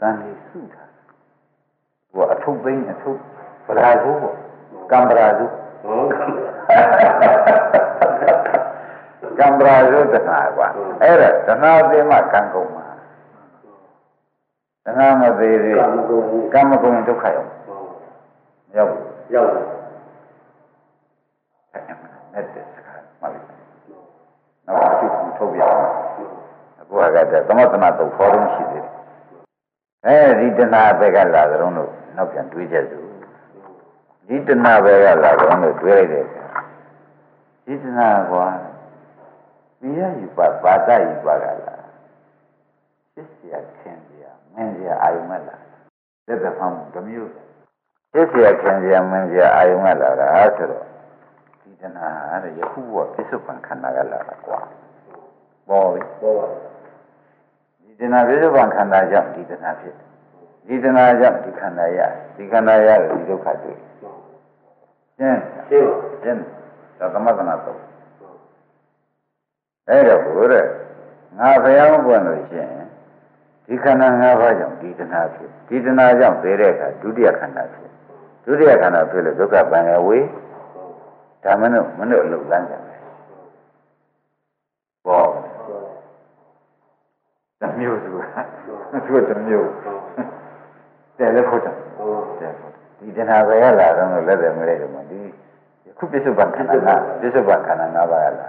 [0.00, 3.18] ကံလေးသုတာသူကအထုပ်သိမ်းအထုပ်
[3.66, 4.34] ပရာဇုပေါ့
[4.90, 5.44] ကံပရာဇု
[5.82, 7.75] ဟောကံ
[9.38, 10.68] ကံပရာဇုတဏှာကွာ
[11.02, 12.86] အဲ့ဒါတဏှာသိမှကံကုန်မှာ
[14.84, 17.78] တဏှာမသေးသေးကံကုန်ကံမကုန်ရင်ဒုက္ခရောက်ဟော
[18.68, 19.66] မရောက်ဘူးရောက်တယ်
[22.32, 23.46] နဲ့တဲ့စကားမှတ်လိုက်
[24.66, 25.80] နောက်တစ်ခုထုတ်ပြအောင်
[26.80, 28.96] အခုကတည်းကသမထနာတော့ဖော်လို့ရှိသေးတယ်
[30.06, 32.98] အဲဒီတဏှာဘက်ကလာကြတော့လို့နောက်ပြန်တွေးချက်စု
[34.28, 36.46] ဒီတဏှာဘက်ကလာတော့လို့တွေးလိုက်တဲ့အခါ
[37.64, 38.46] ဒီတဏှာကွာ
[39.86, 41.82] မိရယူပါပါဒယူပါကလား
[43.14, 45.60] စစ်စရာခင်စရာမင်းစရာအာယုမလား
[46.26, 47.30] သက်သက်ဖမ်းမှုတစ်မျိုး
[48.12, 50.84] စစ်စရာခင်စရာမင်းစရာအာယုမလားလားဆိုတော့
[51.62, 52.08] ဒီတဏှာ
[52.44, 54.60] တဲ့ယခုဘဝပြစ္ဆုတ်ပံခန္ဓာကလာတာကွာ
[55.68, 56.46] ပေါ်ပြီဟောပါ
[57.82, 60.06] ဒီတဏှာပြစ္ဆုတ်ပံခန္ဓာကြောင့်ဒီတဏှာဖြစ်တယ်
[60.66, 62.00] ဒီတဏှာကြောင့်ဒီခန္ဓာရ
[62.36, 63.78] ဒီခန္ဓာရဒီဒုက္ခတွေ့
[65.18, 66.42] ရှင်းရှင်းပါရှင်း
[66.98, 67.85] ဒါသမထနာတော့
[69.88, 70.68] အဲ့တော့ဘုရား
[71.38, 72.86] ငါဖျောင်းပွင့်လို့ရှိရင်
[73.66, 77.90] ဒီခန္ဓာ၅ပါးကြောင့်ဒီတဏှာဖြစ်ဒီတဏှာကြောင့်သေတဲ့အခါဒုတိယခန္ဓာဖြစ်
[78.44, 80.18] ဒုတိယခန္ဓာဖြစ်လို့ဒုက္ခပံရဝေ
[81.44, 82.82] ဒါမနုမနုလုံလန်းကြတယ်
[85.06, 85.24] ဘော
[87.60, 88.10] တမျိုးသူ
[89.06, 89.68] သူတမျိုး
[91.18, 91.72] တယ်လည်းခေါ်တာ
[92.40, 95.20] တယ်ခေါ်တာဒီတဏှာပဲလာတော့လက်တယ်မလဲတော့မဒီ
[95.98, 98.46] ခုပြစ္ဆုတ်ပံခန္ဓာပြစ္ဆုတ်ပံခန္ဓာ၅ပါးလာ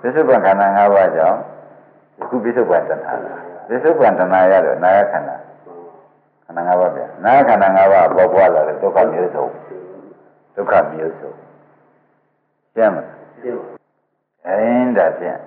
[0.00, 1.38] ပစ္စုပန်ခန္ဓာ၅ပါးကြောင့်
[2.28, 3.34] ခုပစ္စုပန်တဏှာလာ
[3.68, 5.36] ပစ္စုပန်တဏှာရတော့နာယခန္ဓာ
[6.44, 9.46] ခန္ဓာ၅ပါးပြန်နာယခန္ဓာ၅ပါးပေါ်ပွားလာတဲ့ဒုက္ခမျိုးစုံ
[10.54, 11.32] ဒုက္ခမျိုးစုံ
[12.76, 12.96] ကျမ်းမ
[13.42, 13.80] ရှင်းပါ
[14.46, 15.38] အင်းဒါဖြင့်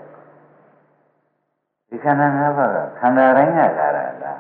[1.88, 4.40] ဒီခန္ဓာ၅ပါးကခန္ဓာတိုင်းကလာတာလား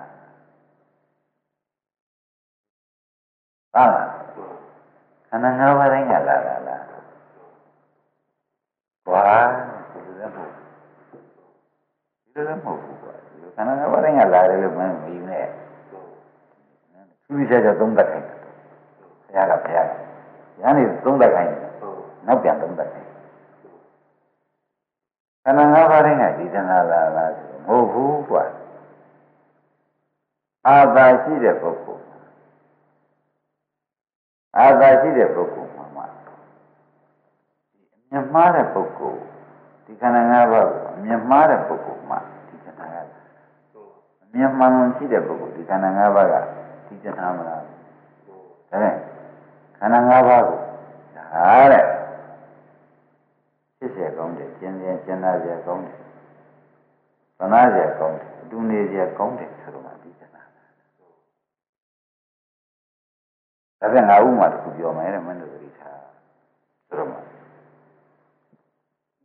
[3.74, 4.10] ဟုတ်လား
[5.30, 6.84] ခန္ဓာ၅ပါးတိုင်းကလာတာလား
[9.08, 9.24] ကွာ
[9.92, 10.54] ဒီလိုလည်းမဟုတ်
[12.48, 15.46] ဘူးဒီလိုလည်းမဟုတ်ဘူးကွာဒီခန္ဓာ၅ပါးတိုင်းကလာတယ်လို့မင်းမယူနဲ့
[17.26, 19.92] သူကြီးချက်သုံးသက်ခိုင်းတယ်ဘုရားကဘုရားက
[20.60, 21.62] ညာနေသုံးသက်ခိုင်းတယ်
[22.28, 23.10] နောက်ပြန်သုံးသက်ခိုင်း
[25.44, 28.44] ခန္ဓာ၅ပါးတိုင်းကဒီတဏှာလာလားဆိုမဟုတ်ဘူးကွာ
[30.68, 32.06] အာသာရှိတဲ့ပုဂ္ဂိုလ်
[34.58, 39.22] အာသာရှိတဲ့ပုဂ္ဂိုလ်မှာမှဒီအမြင်မှားတဲ့ပုဂ္ဂိုလ်
[39.93, 42.17] ဒီခန္ဓာ၅ပါးကိုအမြင်မှားတဲ့ပုဂ္ဂိုလ်မှ
[42.49, 42.97] ဒီတဏှာက
[44.23, 46.35] အမြင်မှန်ရှိတဲ့ပုဂ္ဂိုလ်ဒီခန္ဓာ၅ပါးက
[46.87, 47.63] ဒီတဏှာမလား
[48.71, 48.95] ဒါနဲ့
[49.79, 50.59] ခန္ဓာ၅ပါးကို
[51.17, 51.85] ဒါတဲ့
[53.79, 55.97] ဖြစ်เสียကောင်းတယ်ကျင်ကျင်ကျင်နာเสียကောင်းတယ်
[57.39, 60.43] သနာเสียကောင်းတယ်အတူနေเสียကောင်းတယ်ဆိုတော့မှဒီတဏှာ
[63.81, 65.52] ဒါပြန်ငါဥမာတစ်ခုပြောမယ်တဲ့မင်းတို့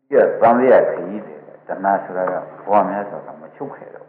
[0.09, 4.09] ဒီကသံဃာခရီးတယ်တဏှာဆိုတာကဘဝများစွာကမချုပ်ခဲ့တော့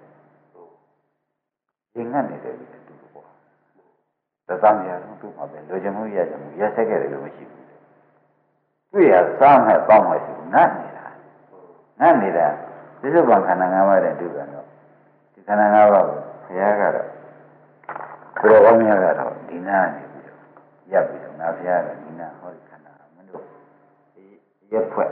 [1.96, 3.28] ရင်ငတ်နေတယ်ဒီတူပေါ့
[4.48, 7.66] တသံဃာလုံးသူ့မှာပဲလိုချင်မှုရချင်မှုရက်ဆက်ခဲ့တယ်လို့မရှိဘူး
[8.92, 11.06] တွေ့ရစားမဲ့ပေါင်းမဲ့ရှိဘူးငတ်နေတာ
[12.00, 12.48] ငတ်နေတာ
[13.00, 14.66] ပြစ္ဆုတ်ပံခန္ဓာ၅ပါးတဲ့ဒုက္ခတော့
[15.34, 17.08] ဒီခန္ဓာ၅ပါးကိုဘုရားကတော့
[18.38, 20.40] ဘုရားကောင်းများကတော့ဒီနာနေပြီးတော့
[20.92, 23.44] ရပ်ပြီးတော့ငါဘုရားကဒီနာဟောဒီခန္ဓာမင်းတို့
[24.72, 25.10] ရက်ဖွဲ့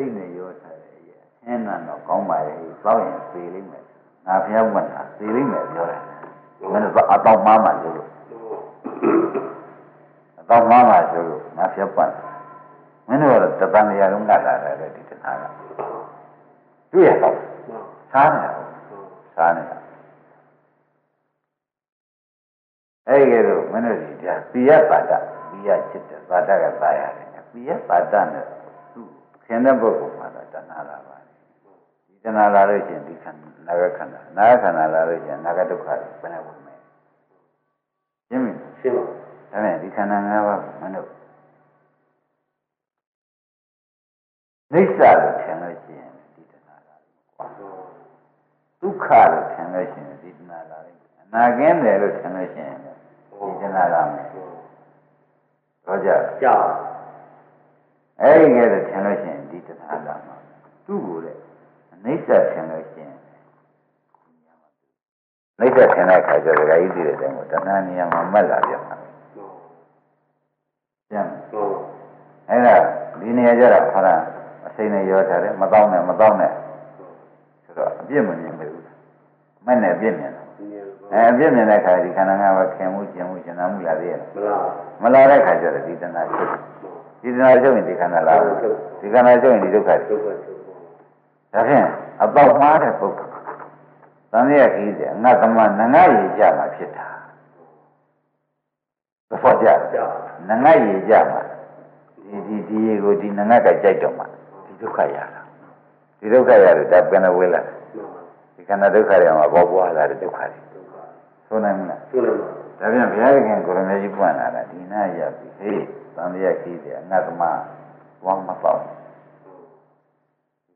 [0.00, 3.84] စိတ်နဲ့ရောထားတယ်ရဲ့အင်းနာတော့ကောင်းပါရဲ့သောက်ရင်သေလိမ့်မယ်
[4.26, 6.02] ငါဘုရားဝန်တာသေလိမ့်မယ်ပြောတယ်
[6.72, 7.96] မင်းတို့အတော့မှားမှလို့
[10.40, 12.12] အတော့မှားမှဆိုလို့ငါဘုရားပတ်
[13.08, 15.44] မင်းတို့ကတော့တပန်တရားလုံးကလာတယ်ဒီတခါက
[16.92, 17.36] တွေ့ရတော့
[18.12, 18.50] စားနေတာ
[19.34, 19.76] စားနေတာ
[23.08, 25.12] အဲ့ဒီလိုမင်းတို့ဒီဒါပိယပါဒ
[25.48, 28.59] ပိယချစ်တယ်ပါဒကသာရတယ်ပိယပါဒနဲ့သူခ
[29.54, 31.26] င်တဲ့ပုဂ္ဂိုလ်မှာတော့တဏှာလာပါတယ်
[32.06, 36.74] ဒီတဏှာလာလို့ရှိရင်ဒီခန္ဓာနာဂခန္ဓာနာဂခန္ဓာလာလို့ရှိရင်နာဂဒုက္ခဘယ်နဲ့ဝင်မလဲ
[38.28, 39.04] ရှင်းပြီရှင်းပါ
[39.50, 41.08] ဒါနဲ့ဒီခန္ဓာ၅ပါးကိုမင်းတို့
[44.72, 47.68] နိစ္စလို့ထင်လို့ရှိရင်ဒီတဏှာလာပြီကွာဒု
[48.92, 52.88] က္ခလို့ထင်လို့ရှိရင်ဒီတဏှာလာပြီအနာကင်းတယ်လို့ထင်လို့ရှိရင်ဒီ
[53.60, 54.26] တဏှာလာမယ်
[55.84, 56.10] တော့ကြ
[56.42, 56.56] ကြာ
[58.20, 59.29] အဲ့ဒီကဲလို့ထင်လို့ရှိရင်
[59.90, 60.36] ဒီတဏှာလာမှာ
[60.86, 61.32] သူ့ကိုလေ
[61.92, 63.16] အနိစ္စထင်လို့ရှိရင်
[65.60, 68.96] နိစ္စထင်တဲ့အခါကျတော့ဒါကြီးသိတဲ့တိုင်ကိုတဏှာနေရာမှာမက်လာပြန်မှာ
[71.10, 71.76] ပြန်ဟုတ်
[72.48, 72.76] အဲ့ဒါ
[73.20, 74.08] ဒီနေရာကျတော့ခါရ
[74.66, 76.52] အစိမ့်နဲ့ရောထားတယ်မတော့နဲ့မတော့နဲ့
[77.64, 78.80] ဆိုတော့အပြစ်မမြင်ဘူး
[79.66, 84.64] မဲ့နဲ့အပြစ်မြင်တယ်ဒီနေရာအဲအပြစ်မြင်တဲ့ခါဒီခန္ဓာငါးပါးခင်မှုကျင်မှုကျင်နာမှုလာသေးရဲ့မလား
[85.02, 86.50] မလာတဲ့ခါကျတော့ဒီတဏှာချုပ်
[87.22, 88.56] ဒီတဏှာချုပ်ရင်ဒီခန္ဓာလာဘူး
[89.00, 90.60] ဒီခန္ဓာချုပ်ရင်ဒီဒုက္ခဒုက္ခချုပ်
[91.52, 91.86] ဒါဖြင့်
[92.22, 93.32] အပေါက်မှားတဲ့ပုဂ္ဂိုလ်
[94.32, 97.08] သံဃာကြီးတဲ့အငတ်သမနငါရည်ကြမှာဖြစ်တာ
[99.28, 100.04] သဘောကျကြာ
[100.48, 101.40] နငါရည်ကြမှာ
[102.28, 104.24] ဒီဒီဒီရေကိုဒီနငါကကြိုက်တော့မှ
[104.66, 105.42] ဒီဒုက္ခရတာ
[106.20, 107.60] ဒီဒုက္ခရတော့ဒါပင်ဝေးလာ
[108.54, 110.60] ဒီခန္ဓာဒုက္ခတွေမှာပေါ်ပွားလာတဲ့ဒုက္ခတွေ
[111.46, 115.82] ဆိုနိုင်မလားရှင်းလို့ဒါပြန်ဘုရားခင်ကိုရမေကြီးပွင့်လာတာဒီနာရပြီဟေး
[116.16, 117.42] သံဃာကြီးတဲ့အငတ်သမ
[118.24, 118.78] ဝမ်းမပေါ့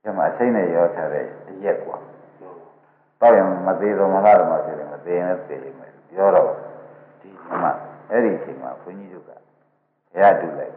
[0.03, 1.97] ဒီမှာအစိမ့်နဲ့ရောထားတဲ့အရက်ကွာ
[3.21, 6.51] တော့ရင်မသေးတော့မလားတော့မဖြစ်တယ်မသေးရင်လည်းသေလိမ့်မယ်ပြောတော့
[7.21, 7.29] ဒီ
[7.63, 7.73] မှာ
[8.11, 9.37] အဲ့ဒီအချိန်မှာဘုန်းကြီးတို့ကဘု
[10.21, 10.73] ရားတူလိုက်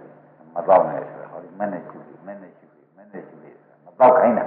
[0.54, 4.46] မတော့နဲ့ဆိုတော့ဟောဒီမနဲ့ရှုပြီးမနဲ့ရှုပြီးမနဲ့ရှုပြီးမတော့ခိုင်းတာ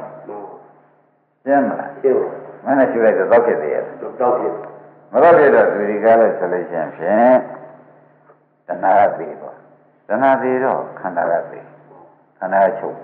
[1.44, 2.29] ရှင်းမလားရှင်းပါ
[2.66, 4.55] မနဲ့ရှုလိုက်တော့တော့ဖြစ်သေးရဲ့တော့တောက်ဖြစ်
[5.12, 7.37] မတော့ဖြစ်တော့သူဒီကားလို့ဆိုလို့ရှိရင်ဖြင့်
[8.66, 9.35] တဏှာကသေး
[10.11, 11.64] တော့တဏှာသေးတော့ခန္ဓာကသေး
[12.38, 12.96] ခန္ဓာကချုပ်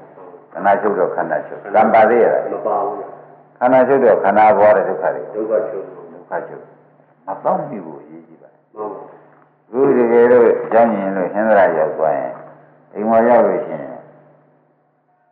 [0.53, 3.05] ခန္ဓာချုပ်တော့ခန္ဓာချုပ်တံပါသေးရလားမပါဘူး
[3.59, 6.65] ခန္ဓာချုပ်တော့ခန္ဓာပေါ်တဲ့ဒုက္ခတွေဒုက္ခချုပ်ဒုက္ခချုပ်
[7.27, 8.93] မတော့မိဘူးအရေးကြီးပါတယ်ဟုတ်
[9.71, 12.35] ခုတကယ်လို့ကြောင်းရင်လို့ဟင်္ဒရာရောက်သွားရင်
[12.95, 13.95] အိမ်မောရောက်လို့ရှိရင်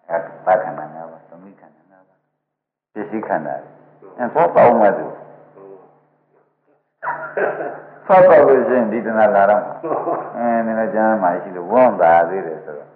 [0.09, 3.55] အဲပါခန္ဓာ၅ပါးသမိခန္ဓာပစ္စည်းခန္ဓာ
[4.19, 5.07] အဲသောတောင်းမှသူ
[8.07, 9.63] သောတောလို့ရှိရင်ဒီတဏှာလာတော့
[10.37, 12.89] အဲနည်းနည်းကျမ်းမှရှိလို့ဝန်းတာသေးတယ်ဆိုတော့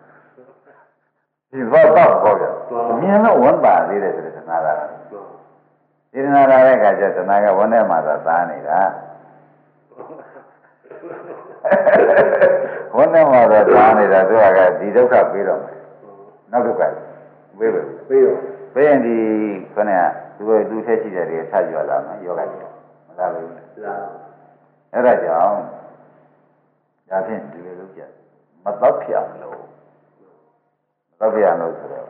[1.50, 2.46] ဒီသောတောပေါ့ဗျ
[2.90, 8.80] အမြင်တော့ဝန်းတာသေးတယ်ဆိုတဲ့တဏှာလာတာဒီတဏှာလာတဲ့အခါကျတဏှာကဝန်းထဲမှာသာသားနေတာ
[12.96, 15.76] ဝန်းထဲမှာသာသားနေတာသူကဒီဒုက္ခပြီးတော့မယ်
[16.52, 16.82] နောက်ဒုက္ခ
[17.58, 18.38] ဝေးပဲပြီးတော့
[18.74, 19.16] ဘယ်ရင်ဒီ
[19.74, 20.02] ခဏက
[20.36, 22.58] သူကသူထက်ရှိတဲ့တွေဆက်ရွလာမှာယောဂတွေ
[23.08, 23.50] မလာဘူး
[23.84, 23.94] လာ
[24.92, 25.60] အဲ့ဒါကြောင့်
[27.08, 28.02] ဒါဖြင့်ဒီလိုလုပ်ကြ
[28.64, 29.60] မတော့ပြအောင်လို့
[31.08, 32.08] မတော့ပြအောင်လို့ဆိုတော့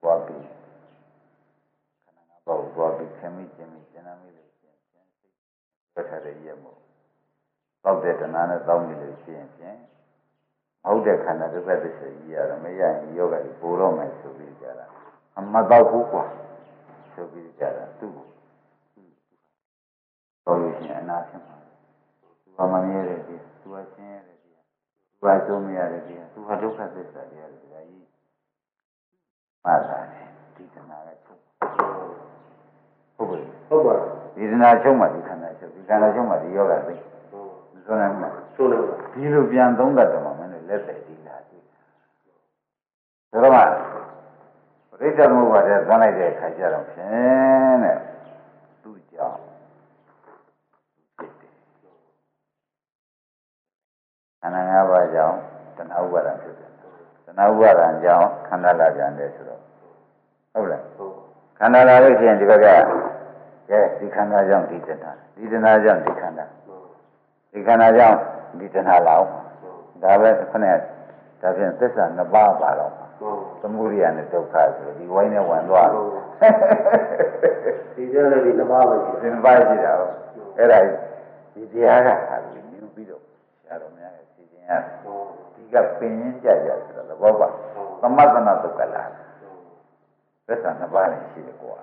[0.00, 0.44] သွားပြီး
[2.04, 5.34] ခဏကပေါ့သွားပြီးခမိချင်းမိကျန်မိလို့ရှင်းရှင်းစိတ်
[5.94, 6.78] ပတ်ထားတဲ့ရက်မို့
[7.84, 9.78] တောက်တဲ့တဏှာနဲ့တောက်မိလို့ရှင်းဖြင့်
[10.84, 14.86] ဟုတ်တဲ့ခန္ဓာတစ်သက်တစ်ချက်ကြီးရတော့မရရင်ယောဂတွေပိုတော့မယ်ဆိုပြီးကြတာ
[15.38, 16.24] အမတော့ဘူးကွာ
[17.12, 18.12] ဆိုပြီးကြတာသူ့
[20.44, 24.50] ကိုတော်လို့ရှိရင်အနာဖြစ်မှာသူကမမြဲတဲ့ဒီသူကရှင်းရတဲ့ဒီ
[25.10, 28.08] သူကဆုံးမရတဲ့ဒီသူကဒုက္ခသစ္စာတွေရတယ်ဒါကြီး
[29.64, 30.22] မှားတာလေ
[30.54, 31.40] ဒီတဏှာကချုပ်
[33.16, 33.94] ဟုတ်ပြီဟုတ်ပါ
[34.34, 36.94] ဒီတဏှာချုပ်မှဒီခန္ဓာချုပ်ဒီခန္ဓာချုပ်မှဒီယောဂသိ
[37.72, 41.62] မစွမ်းနိုင်ဘူးလားဆိုးနေပါဒီလိုပြန်သုံးတတ်တယ်မှာမင်းတို့လက်သက်ဒီလာတွေ့
[43.32, 43.60] ဒါတော့မှ
[44.90, 47.96] ပရိစ္ဆေသမုပ္ပါဒ်တဲ့သွန်းလိုက်တဲ့အခါကျတော့ဖြင့်တဲ့
[48.82, 49.40] သူ့ကြောင့်
[51.16, 51.54] ဖြစ်တယ်
[54.40, 55.36] ခန္ဓာ၅ပါးကြောင့်
[55.76, 56.70] တဏှာဥပါဒံဖြစ်တယ်
[57.26, 59.60] တဏှာဥပါဒံကြောင့်ခန္ဓာလာပြန်တယ်ဆိုတော့
[60.52, 61.14] ဟုတ်လားဟုတ်
[61.58, 62.66] ခန္ဓာလာလို့ရှိရင်ဒီဘက်က
[63.70, 66.44] ကဲဒီခန္ဓာကြောင့်ဒီတဏှာဒီတဏှာကြောင့်ဒီခန္ဓာ
[67.52, 68.16] ဒီခန္ဓာကြောင့်
[68.58, 69.28] ဒီတဏှာလာအောင်
[70.02, 70.76] ဒါပဲခနဲ့
[71.40, 76.04] ဒါဖြင့်သစ္စာနှစ်ပါးပါတော့ဟုတ်သမုဒိယနဲ့ဒုက္ခဆိုတော့ဒီဝိုင်းနဲ့ဝင်သွားတယ်
[77.94, 80.14] ဒီကြလည်းဒီနှစ်ပါးပဲရှိဒီနှစ်ပါးရှိတာဟုတ်
[80.58, 80.78] အဲ့ဒါ
[81.54, 83.22] ဒီတရားကဟာပြီးမြူပြီးတော့
[83.60, 84.70] ဆရာတော် များရဲ့စီစဉ်ရ
[85.02, 87.48] ဟုတ်ဒီကပင်ရင်းကြကြဆိုတော့သဘောပါ
[88.00, 89.04] သမတနာဒုက္ခလာ
[90.46, 91.78] သစ္စာနှစ်ပါးလည်းရှိတယ်ကွာ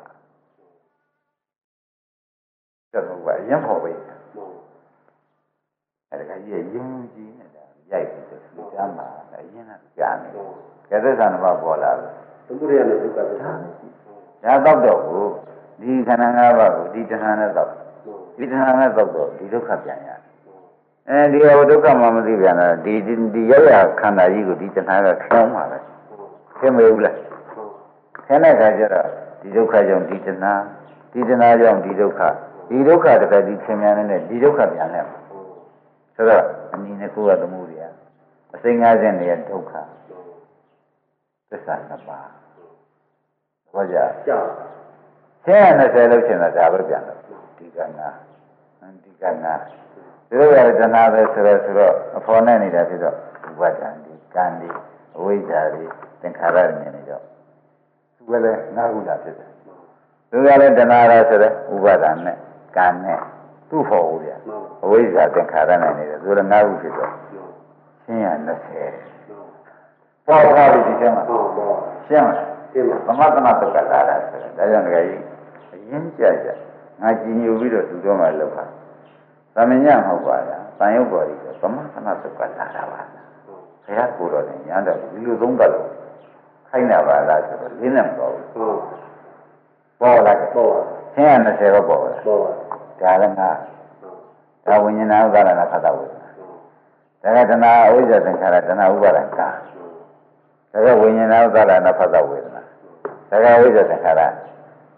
[2.91, 3.91] ကျွန်တော်ကအရင်ဖို့ပဲ
[4.33, 4.55] ဟုတ်
[6.09, 10.49] အဲ့ဒါကြီးရင်းကြီးနေတာရိုက်ပြီးတော့လူတန်းမှာအရင်ကကြားနေတယ်
[10.89, 12.11] ကဲသစ္စာနှစ်ပါးပေါ်လာတယ်
[12.45, 13.51] သမုဒိယနဲ့ဒုက္ခသစ္စာ
[14.43, 15.25] ဒါတော့တော့ကို
[15.81, 20.21] ဒီခန္ဓာ၅ပါးကိုဒီတဏှာနဲ့တော့ဟုတ်ဒီတဏှာနဲ့တော့တော့ဒီဒုက္ခပြန်ရတယ်
[21.09, 25.77] အဲဒီဟောဒုက္ခမှမသိပြန်တော့ဒီဒီဒီရောက်ရခန္ဓာကြီးကိုဒီတဏှာကခေါင်းမှာပဲ
[26.57, 27.15] ခင်မေဘူးလား
[27.51, 27.71] ဟုတ်
[28.25, 29.07] ခင်တဲ့အခါကျတော့
[29.41, 30.53] ဒီဒုက္ခကြောင့်ဒီတဏှာ
[31.11, 32.21] ဒီတဏှာကြောင့်ဒီဒုက္ခ
[32.69, 35.19] ဒီဒုက္ခတကယ်ဒီခင်မြန်နေတဲ့ဒီဒုက္ခပြန်လဲမှာ
[36.15, 36.43] ဆိုတော့
[36.73, 37.77] အနည်းနဲ့ကိုယ်ကသမှုတွေ
[38.53, 39.73] အစိမ်းငါးခြင်းတွေဒုက္ခ
[41.49, 42.29] သစ္စာနှစ်ပါး
[43.71, 44.49] ဟောကြကြောက်
[45.45, 47.19] ဆင်းရဲ20လို့ရှင်တာဒါပဲပြန်တော့
[47.57, 48.07] ဒီကနာ
[49.03, 49.53] ဒီကနာ
[50.29, 53.15] ဒီလိုရတနာပဲဆိုတော့ဆိုတော့အဖော်နဲ့နေတာဖြစ်တော့
[53.49, 54.69] ဥပါဒံဒီကံဒီ
[55.17, 55.83] အဝိဇ္ဇာဒီ
[56.21, 57.23] သင်္ခါရတွေနေတော့
[58.15, 59.49] သူကလည်းငါးခုလာဖြစ်တယ်
[60.31, 62.37] သူကလည်းတဏှာရဆိုတဲ့ဥပါဒံနဲ့
[62.77, 63.19] ကံနဲ့
[63.69, 64.37] သူ့ဖို့ဦးဗျာ
[64.83, 67.11] အဝိဇ္ဇာသင်္ခါရနဲ့နေတယ်သူလည်းငါးခုဖြစ်တော့
[68.03, 75.23] ဆင်းရဲ20ပေါ်သွားပြီဒီထဲမှာဟုတ်ဟုတ်ရှင်းမလားရှင်းပါသမတနာတက္ကလာတာဆိုတော့ဒါကြောင့်တကယ်ကြီး
[75.73, 76.49] အရင်ကြကြ
[77.01, 78.63] ငါကြည်ညိုပြီးတော့သူတော်မှလောက်ပါ
[79.57, 83.01] သမညမဟုတ်ပါလားတန်ရုပ်ပေါ်ပြီးတော့သမတနာတက္ကလာတာပါ
[83.85, 85.89] ဘုရားကိုယ်တော်နဲ့ညာတော့ဒီလိုသုံးပတ်လို့
[86.69, 88.79] ခိုင်းတာပါလားဆိုတော့လင်းနေမတော်ဘူးဟုတ်
[90.01, 90.73] ပေါ်လာတယ်ပေါ့
[91.13, 92.39] ဆင်းရဲ20တော့ပေါ်လာပေါ့
[93.01, 93.49] ဒါလည်းငါ
[94.01, 94.17] ဟုတ်
[94.67, 96.29] ဒါဝိညာဏဥပါဒနာခတ္တဝေဒနာ
[97.37, 102.63] ဒါကတဏှာအဝိဇ္ဇာသင်္ခါရတဏှာဥပါဒနာကဒါကဝိညာဏဥပါဒနာဖတ်တဝေဒနာ
[103.29, 104.21] ဒါကဝိဇ္ဇာသင်္ခါရ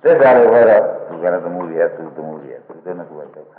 [0.04, 3.02] သစ္စာလို့ခေါ်တော့သူကလည်းသမှုရိယသူသမှုရိယသူတို့က
[3.36, 3.56] ဒုက္ခ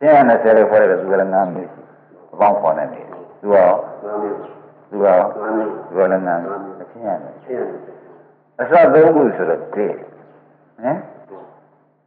[0.00, 1.82] သင်ရနဲ့ဆယ်လို့ခေါ်တယ်သူကလည်းငါမျိုးရှိ
[2.32, 3.04] အပေါင်းခေါ်နေတယ်
[3.40, 3.64] သူကငါ
[4.22, 4.38] မျိုး
[4.90, 5.14] သူကငါ
[5.56, 6.34] မျိုးသူကလည်းငါ
[6.80, 7.98] အချင်းရတယ်ရှင်းတယ်
[8.60, 9.96] အစသုံးခုဆိုတော့တည်း
[10.82, 10.98] ဟမ်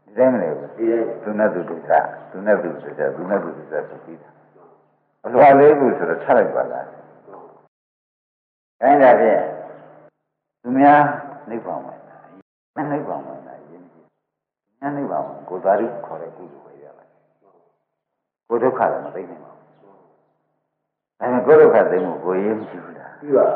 [0.04, 1.90] ဒီတိုင်းမလဲဘူးဒီတိုင်းသူနဲ့သူဒုက္ခ
[2.32, 4.30] သူနဲ့သူဒုက္ခသူနဲ့သူဒုက္ခဆိုပြီးတာ
[5.26, 6.88] အလွာလေးခုဆိုတော့ဆက်လိုက်ပါလား
[8.82, 9.42] ခိုင်းတာဖြင့်
[10.62, 11.02] သူများ
[11.50, 12.18] နိဗ္ဗာန်ဝင်တာ
[12.76, 14.08] မနိဗ္ဗာန်ဝင်တာရင်းကြီး
[14.80, 16.61] ညာနိဗ္ဗာန်ဝင်ကိုသာရုခေါ်တဲ့ကုသိုလ်ပဲရပါ
[18.54, 19.96] ကိုဒုက္ခလည်းမသိနိုင်ပါဘူး။
[21.20, 23.48] ဒါပေမဲ့ကိုဒုက္ခသိမှုကိုရေးမရှိဘူးလား။ပြီးပါ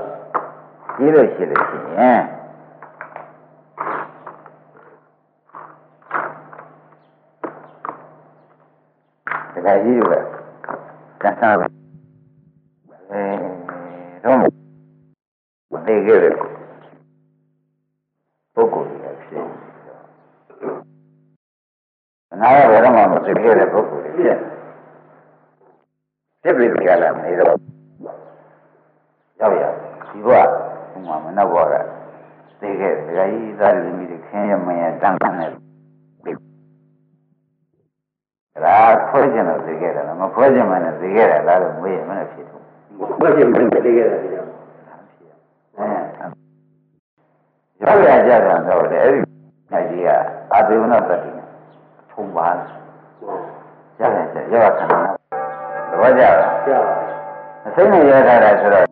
[0.95, 2.21] ကြီးလို့ရှိလို့ရှိရင်
[9.53, 10.11] တခါကြီးက
[11.21, 11.65] ကန်းစားပဲ
[13.11, 13.21] အဲ
[14.23, 14.41] တော့မ
[15.85, 16.33] သိခဲ့တယ်
[18.55, 19.45] ပုဂ္ဂိုလ်ကြီးဖြစ်
[22.41, 24.54] နာရဘယ်တော့မှမသိခဲ့တဲ့ပုဂ္ဂိုလ်ကြီးဖြစ်
[26.45, 27.55] ဖြစ်ပြီးကြလာနေတော့
[29.39, 29.63] ရောက်ရ
[30.09, 31.73] ဒီဘဝဥမာမနဘဝက
[32.59, 35.49] သိခဲ့တယ်ဒကာကြီးသားလူကြီးတွေခင်းရမင်းရတန်းတန်းနဲ့
[38.63, 38.79] ဒါ
[39.09, 42.63] ခွဲကျင်လို့သိခဲ့တယ်မခွဲကျင်မှလည်းသိခဲ့တယ်လားလို့မေးရင်မနဲ့ဖြစ်တော့
[43.21, 44.51] ဘယ်ချင်းမင်းတည်းခဲ့တာဒီကြောင့်
[45.77, 45.87] အဲ
[47.81, 49.19] ရောက်ရကြတာတော့လေအဲ့ဒီ
[49.71, 50.09] နိုင်ကြီးက
[50.51, 51.31] အာသေဝနာတတိ
[52.11, 52.47] ထုံပါ
[53.99, 55.14] ရတယ်ကျရောက်ခဏ
[56.05, 56.31] တော့ကြတာ
[56.67, 56.79] ကြာ
[57.65, 58.85] အစိမ့်နဲ့ရထားတာဆိုတော့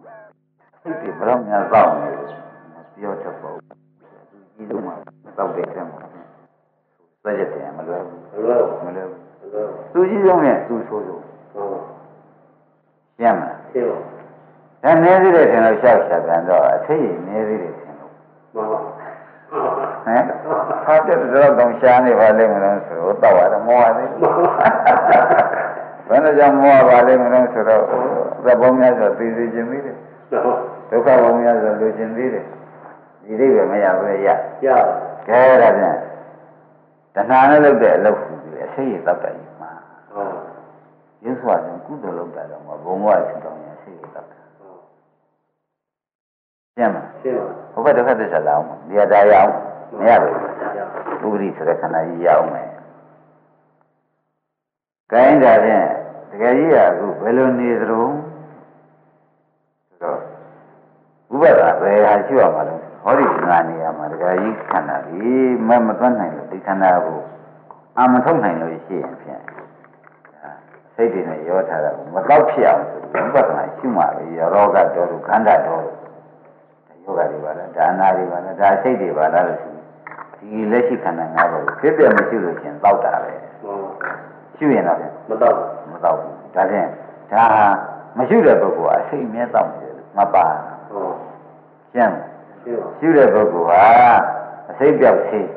[0.81, 2.09] စိတ်တွေဘယ်တော့မှသောက်နေ
[2.95, 3.63] ပြောတတ်ပါဘူး
[4.55, 4.91] ဒီလိုမှ
[5.37, 5.99] သောက်တဲ့ထဲမှာ
[7.21, 11.21] ဆွဲချက်တယ်မလွယ်ဘူးဘယ်လိုမလွယ်ဘူးဘယ်လိုသူကြီးဆုံးနဲ့သူဆိုးဆုံး
[11.53, 11.65] ဟော
[13.17, 13.97] ရှင်းမလားရှင်းပါ
[14.83, 18.11] ဒါနည်းသေးတယ်ထင်လို့ရှောက်ရှာပြန်တော့အစိမ့်ရနည်းသေးတယ်ထင်လို့
[18.55, 20.23] မှန်ပါဟမ်
[20.85, 24.09] ဟာတဲ့တော့တောင်ရှားနေပါလိမ့်မလို့ဆိုတော့တော့ရတယ်မောရသေး
[26.07, 27.83] ဘယ်နဲ့ကြောင့်မောရပါလိမ့်မလို့ဆိုတော့
[28.45, 29.97] သဘောများဆိုသိသိချင်းသေးတယ်
[30.29, 32.45] ဟုတ်ဒုက္ခဘုံများဆိုလိုချင်သေးတယ်
[33.23, 34.29] ဒီအိဗယ်မရဘူးလေရ
[34.63, 34.75] ကြာ
[35.27, 35.97] ကဲဒါဖြင့်
[37.15, 39.71] တဏှာနဲ့လုပ်တဲ့အလုပ်ခုကြီးအစိတ်ရတောက်တယ်မှာ
[40.13, 40.25] ဟော
[41.23, 44.43] ရင်းစွာဆိုကုသိုလ်လုပ်တာတော့ဘုံဘဝဆူတောင်းရင်အစိတ်ရတောက်တယ်
[46.77, 49.51] ကျမ်းမရှင်းပါဘုဘဒုက္ခသစ္စာလာအောင်ဒီအတရားရအောင်
[49.97, 50.85] မရဘူးကြာ
[51.23, 52.67] ဥပရိဆိုတဲ့ခန္ဓာကြီးရအောင်မယ်
[55.11, 55.85] ကဲဒါဖြင့်
[56.29, 58.01] တကယ်ကြီးကအခုဘယ်လိုနေသလဲ
[59.87, 60.19] ဆိုတော့
[61.33, 67.19] ဥပဒါဘယ်ဟာရှိရမှာလဲဟောဒီငါနေရမှာတကယ်ကြီးခန္ဓာကြီးမမသွန်းနိုင်လို့ဒီခန္ဓာကို
[67.97, 69.41] အာမထုတ်နိုင်လို့ရှိရင်ဖြင့်
[70.95, 74.55] စိတ်တွေနဲ့ရောထားတာကိုမတော့ဖြစ်အောင်ဆိုပြီးဥပဒနာရှိမှပဲရောဂ
[74.95, 75.97] တော်လို့ခန္ဓာတော်လို့
[77.03, 79.73] ယောဂတွေပါလားဒါနာတွေပါလားဒါစိတ်တွေပါလားလို့ဆို
[80.39, 83.52] ဒီလက်ရှိခန္ဓာ၅ပါးကိုဖြစ်ပြမရှိလို့ရှင်တောက်တာပဲဟော
[84.57, 85.55] ရှိရင်တော့ဖြင့်မတော့
[85.91, 86.87] မတော့ဘူးဒါဖြင့်
[87.31, 87.45] ဒါ
[88.17, 90.45] မရှိတဲ့ပုဂ္ဂိုလ်ကအစိတ်အမြဲတောက်နေတယ်လို့မပါ
[90.89, 91.09] ဟော
[91.93, 92.15] ရှင်း
[92.63, 93.85] ရှင်းပါရှိတဲ့ပုဂ္ဂိုလ်ဟာ
[94.69, 95.49] အစိတ်ပြောက်စိတ်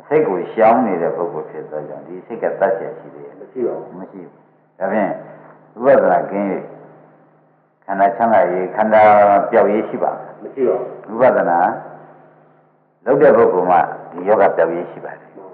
[0.00, 4.42] အစိတ်ကိုရှောင်းနေတဲ့ပုဂ္ဂိုလ်ဖြစ်သောကြောင့်ဒီစိတ်ကတတ်ချက်ရှိသေးတယ်မရှိပါဘူးမရှိဘူး
[4.78, 5.10] ဒါဖြင့်
[5.78, 6.46] ဥပဒနာကင်း၍
[7.84, 9.02] ခန္ဓာချမ်းသာရေးခန္ဓာ
[9.50, 11.58] ပြောက်ရေးရှိပါမရှိပါဘူးဥပဒနာ
[13.06, 13.76] လုပ်တဲ့ပုဂ္ဂိုလ်မှ
[14.10, 15.46] ဒီယောဂပြောက်ရေးရှိပါတယ်ဒါ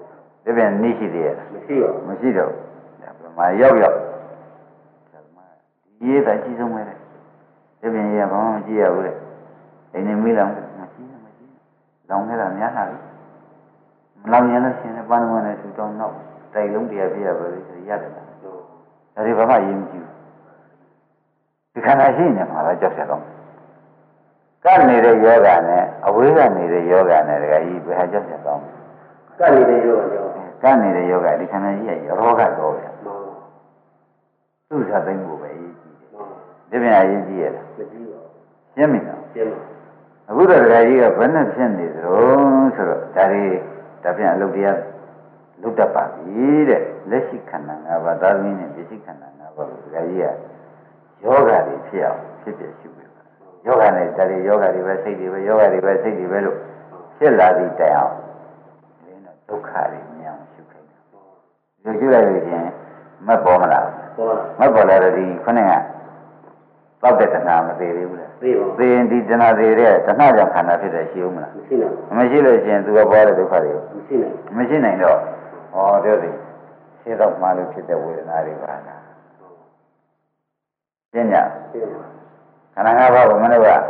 [0.43, 2.68] ဖြင့်နိရှိသေးရဲ့မရှိပါဘူးမရှိတော့ဒါပြ
[3.39, 3.97] မရောက်ရောက်
[5.13, 5.41] ဒါမှ
[5.99, 9.15] ဒီရေးတာကြီးဆုံးပဲတဲ့ဒါပြင်ရဘာမှမကြည့်ရဘူးတဲ့
[9.93, 11.51] အိမ်နေမိလောင်မကြည့်နဲ့မကြည့်
[12.09, 12.97] လောင်နေတာများလာပြီ
[14.21, 16.13] မလောင်ရင်လည်းရှင်တဲ့ပန်းဝင်တဲ့သူတောင်းတော့
[16.53, 18.51] တိုက်လုံးတရားပြရပါလိမ့်ဆိုရတယ်လားဒါ
[19.25, 20.15] တွေဘာမှအရေးမကြည့်ဘူး
[21.73, 23.23] ဒီခန္ဓာရှိနေမှာတော့ကြောက်ရတော့
[24.65, 28.59] ကပ်နေတဲ့ယောဂနဲ့အဝေးကနေတဲ့ယောဂနဲ့တကကြီးဘယ်ဟာကြောက်ရတော့
[29.39, 30.25] ကပ်နေတဲ့ရောရော
[30.63, 32.88] ကပ်နေတဲ့ယောဂဒီခန္ဓာကြီးရဲ့ရောဂတော့ပဲမှန်ပါ
[34.69, 36.35] သူ့စားသိမ့်ဖို့ပဲအရေးကြီးတယ်မှန်ပါ
[36.69, 38.31] ဒီပြန်အရေးကြီးရလားမရှိပါဘူး
[38.73, 39.59] ရှင်းပြီနော်ရှင်းပါ
[40.29, 42.01] အခုတော့ဒကာကြီးကဘယ်နဲ့ဖြစ်နေသလဲ
[42.75, 43.45] ဆိုတော့ဒါတွေ
[44.03, 44.77] ဒါပြန်အလုပ်တရား
[45.61, 50.25] လုပ်တတ်ပါပြီတဲ့လက်ရှိခန္ဓာ၅ပါးသာသမီနဲ့ပစ္စည်းခန္ဓာ၅ပါးကိုဒကာကြီးက
[51.23, 53.21] ယောဂတွေဖြစ်အောင်ဖြစ်ပြရှုပေးပါ
[53.65, 56.57] ယောဂနဲ့ဒါတွေယောဂတွေပဲစိတ်တွေပဲယောဂတွေပဲစိတ်တွေပဲလို့
[57.17, 58.15] ဖြစ်လာသည့်တိုင်အောင်
[59.03, 60.97] ဒီတော့ဒုက္ခတွေမြင်အောင်ရှုခိုင်းတာ
[61.83, 62.69] ဒီရှုလိုက်လို့ချင်း
[63.27, 63.88] မက်ပေါ်မလား
[64.19, 65.71] ဟောမက်ပေါ်လာတဲ့ဒီခုနက
[67.01, 75.17] တောက်တဲ့တဏှာမသေးသေးဘူးလားသိပါသေရင်ဒီတဏှာသေးတဲ့တဏှာကြောင့်ခန္ဓာဖြစ်တဲ့ရှိဦးမလားမရှိနိုင်မရှိလို့ရှိရင်သူကပေါ်တဲ့ဒုက္ခတွေမရှိနိုင်မရှိနိုင်တော့
[75.73, 76.31] ဟောတို့ဒီ
[77.01, 79.01] ရှင်းတော့မှလို့ဖြစ်တဲ့ဝေဒနာတွေပါလား
[81.11, 81.35] ရှင်းည
[81.71, 82.03] ရှင်းပါ
[82.73, 83.83] ခန္ဓာ၅ပါးကိုမလို့ကဟင်း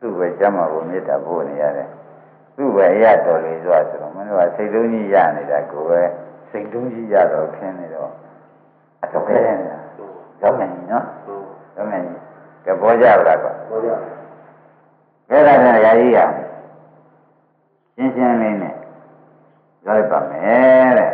[0.00, 1.88] သူ့ပဲကျမ်းမာဖို့မေတ္တာပို့နေရတယ်
[2.56, 6.00] သူ့ပဲအရတော်လေဆိုဆိုတော့မလို့ကစိတ်တုံးကြီးရနေတာကိုပဲ
[6.50, 8.10] စိတ်တုံးကြီးရတော့ခင်းနေတော့
[9.02, 9.78] အတော့ခဲနေတာ
[10.42, 11.44] ရောက်နေနော်ဟုတ်
[11.76, 12.00] ရောက်နေ
[12.64, 13.90] ကပေါ်ကြလားကွာဟောကြ
[15.30, 16.18] ကဲဒါနဲ့ရာကြီးက
[17.96, 18.74] ရှင်းရှင်းလေးနဲ့
[19.82, 21.12] ပြောလိုက်ပါမယ်တဲ့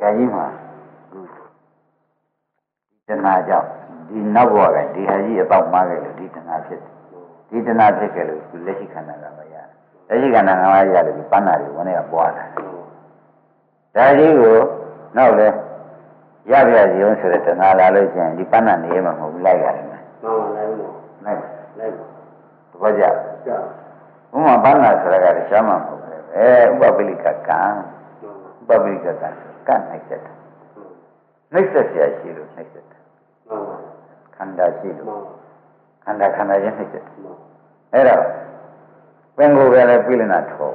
[0.00, 3.68] ရာကြီးမှာအခုဒီတဏှာကြောင့်
[4.08, 6.92] ဒီနောက်ဘဝကဒီဟာကြီးအပေါက်မှားခဲ့လို့ဒီတဏှာဖြစ်တယ်
[7.50, 9.66] ဒီတဏှာဖြစ်ခဲ့လို့ဒီလက်ရှိခန္ဓာကမရတယ်
[10.08, 12.64] လက်ရှိခန္ဓာကမရတယ်ဒီပန်းနာတွေဝင်နေကပွားလာတယ်
[13.96, 14.56] ဒါကြီးကို
[15.16, 15.48] နောက်လဲ
[16.50, 20.94] ရပြစီုံဆိုတဲ့တဏှာလာလို့ချင်းဒီပဏ္ဏနေမှာမဟုတ်ဘူးလိုက်ရတယ်မှန်ပါလိုက်လို့
[21.24, 21.40] လိုက်
[21.78, 21.92] လိုက်
[22.70, 23.04] သဘောကျ
[24.34, 29.28] ဥမာပဏ္ဏဆိုတာကရှားမှာမဟုတ်ဘူးအဲဥပပိလိကကံဥပပိလိကကံ
[29.68, 30.20] ကံနိုင်တဲ့
[31.52, 32.98] နှိစ္စဆရာရှိလို့နှိစ္စတာ
[34.36, 35.08] ခန္ဓာရှိလို့
[36.04, 36.94] ခန္ဓာခန္ဓာချင်းနှိစ္စ
[37.92, 38.22] အဲ့တော့
[39.36, 40.70] ပင်ကိုယ်ကလည်းပြိလနာထော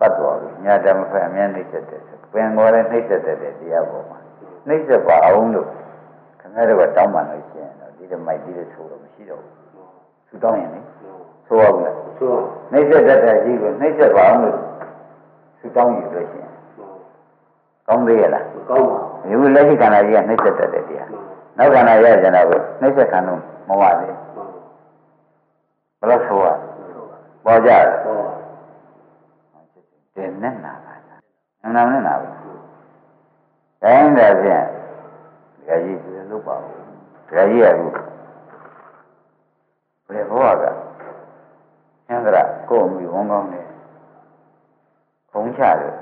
[0.00, 4.18] ပတ်တော်ပြီညာဓမ္မဖက်အမြဲနှိမ့်ဆက်တယ်ပင်ကိုလည်းနှိမ့်ဆက်တဲ့တရားပေါ်မှာ
[4.68, 5.68] နှိမ့်ဆက်ပါအောင်လို့
[6.40, 9.54] ခင်ဗျားတို့ကတောင်းပန်လို့ရှိရင်တော့ဒီတမိုက်ဒီလိုဆိုတော့မရှိတော့ဘူး
[10.28, 10.80] သူတောင်းရင်လေ
[11.46, 12.32] ဆိုရဘူးလားဆို
[12.72, 14.56] နှိမ့်ဆက်တတ်တဲ့ကြီးကိုနှိမ့်ဆက်ပါအောင်လို့
[15.60, 16.52] သူတောင်းယူလို့ရှိရင်
[17.86, 21.08] ကောင်းသေးရဲ့လားကောင်းပါဒီလိုလက်ရှိခန္ဓာကြီးကနှိမ့်ဆက်တတ်တဲ့တရား
[21.58, 24.14] နောက်ခန္ဓာရကြတာကိုနှိမ့်ဆက်ခံလို့မဝသေး
[25.98, 26.46] ဘယ်လိုဆိုရ
[27.44, 28.39] ပေါ်ကြတယ်ဟော
[30.20, 31.20] တယ်နဲ့နာပါလား
[31.62, 32.30] နာနာနဲ့နာပါ
[33.82, 34.64] တိုင်းတယ်ဖြင့်
[35.56, 36.64] ဒကာကြီးဒီလိုလုပ်ပါဦး
[37.28, 37.86] ဒကာကြီးကအခု
[40.08, 40.64] ဘယ်ဘောက
[42.08, 43.62] သင်္ကရကိုယ်အမိဝန်ကောင်းနေ
[45.30, 45.94] ခုံချတယ်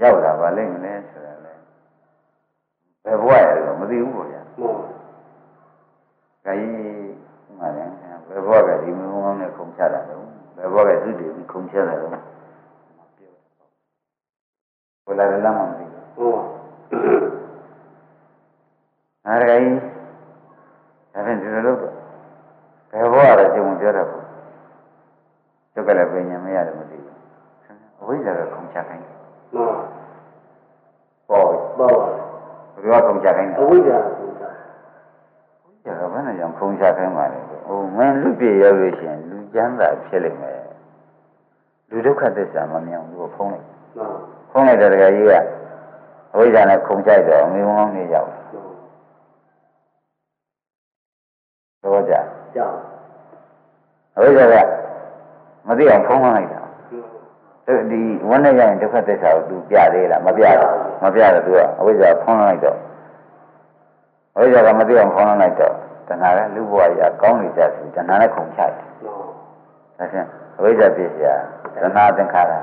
[0.00, 1.52] ရောက်လာပါလိမ့်မလဲဆိုတာလေ
[3.04, 4.82] ဘယ်ဘဝရလဲမသိဘူးပေါ့ဗျာ မော ဒ
[6.44, 6.72] ကာကြီး
[7.58, 7.94] မှလည်း
[8.28, 10.24] ဘယ်ဘဝကဒီမိဝန်ကောင်းနဲ့ခုံချတာတော့
[10.56, 16.32] ဘယ်ဘဝကသူတည်ပြီးခုံချတာတော့ဘယ်လာလဲမှမသိဘူး ဟော
[19.26, 19.76] အားရကြီး
[21.12, 21.94] ဒါဖြင့်ဒီလိုလုပ်တော့
[22.90, 24.24] ဘယ်ဘဝရကြုံပြောတော့ဘူး
[25.72, 27.16] ကျုပ်ကလည်းပညာမရတယ်မသိဘူး
[28.00, 29.16] အဝိဇ္ဇာကခုံချခိုင်းတယ်
[29.54, 29.70] မော
[31.28, 31.92] ပေါ့ဘယ် ဘော
[32.82, 34.50] လိုခုံချခိုင်းလဲ အဝိဇ္ဇာကိုသာ
[35.84, 40.58] ကျတော့ဘယ်နဲ့ကြောင့်ခုံချခိုင်းပါလဲဟိုမင်းလူပြေရောက်လို့ရှိရင်လူကျမ်းသာ ဖြစ်လိမ့်မယ်
[41.90, 44.10] လူဒုက္ခသစ္စာမမြင်ဘူးဖုံးလိုက်မော
[44.50, 45.32] ဖုံးလိုက်တဲ့တကယ်ကြီးက
[46.32, 48.28] အဝိဇ္ဇာနဲ့ခုံချိုက်တော့မိဝန်းနေရောက်
[51.82, 52.14] တော့ကြ
[52.54, 52.74] ကြောက်
[54.16, 54.54] အဝိဇ္ဇာက
[55.68, 56.60] မသိအောင်ဖုံးလိုက်တာ
[57.90, 62.78] ဒီဝန်းနဲ့ရရင်ဒုက္ခသစ္စာကိုသူပြသေးလားမပြဘူးမပြတော့သူကအဝိဇ္ဇာဖုံးလိုက်တော့
[64.34, 65.74] အဝိဇ္ဇာကမသိအောင်ဖုံးလိုက်တော့
[66.08, 69.17] တဏှာကလူဘဝကြီးကောင်းနေကြပြီတဏှာနဲ့ခုံချိုက်တယ်မော
[69.98, 70.26] ဒါဖြင့်
[70.58, 71.34] အဝိဇ္ဇာပြည့်စရာ
[71.74, 72.58] တဏှာသင်္ခါရဒါ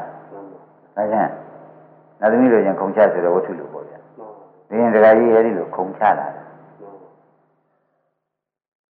[0.96, 1.30] ဖြင့်
[2.20, 4.30] နောက်သမီးတို့ရင်ခုံချဆိုတော့ဝတ္ထုလိုပေါ့ဗျာမော
[4.70, 6.28] ဒီရင်တရားကြီးအဲဒီလိုခုံချလာတာ
[6.82, 6.94] မော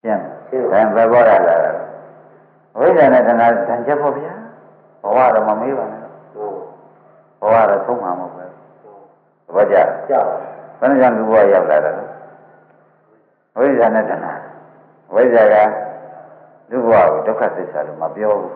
[0.03, 1.73] ကျင့်တယ်ဘယ်ဘောရလာတာ
[2.79, 4.33] ဝိဇ္ဇာနဲ့တဏှာတန်ချက်ပေါ့ဗျာ
[5.03, 6.51] ဘဝတော့မမေးပါနဲ့မော
[7.41, 8.51] ဘဝတော့ဆုံးမှာမဟုတ်ဘူး
[9.47, 9.77] သဘောကျ
[10.09, 10.29] ကြောက်
[10.79, 12.05] ဘယ်နှကြောင့်လူဘဝရောက်လာတာလဲ
[13.57, 14.33] ဝိဇ္ဇာနဲ့တဏှာ
[15.15, 15.84] ဝိဇ္ဇာက
[16.71, 18.53] လူဘဝကိုဒုက္ခသစ္စာလို့မပြောဘူး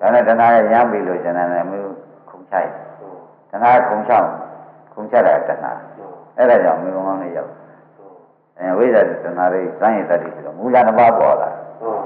[0.00, 1.94] ဒါနဲ့တဏှာကရမ်းပြီလို့ကျန်တယ်မျိုး
[2.30, 2.70] ခုံချိုက်
[3.50, 4.30] တဏှာခုံချောင်း
[4.94, 5.72] ခုံချတာတဏှာ
[6.36, 7.52] အဲ့ဒါကြောင့်မျိုးကောင်းလေးရောက်
[8.58, 11.96] အဲဝိဇ္ဇာနဲ့တဏှာတွေစမ်းရည်တတ်တယ်ဆိုတော့မူလနှစ်ပါးပေါ်လာဟော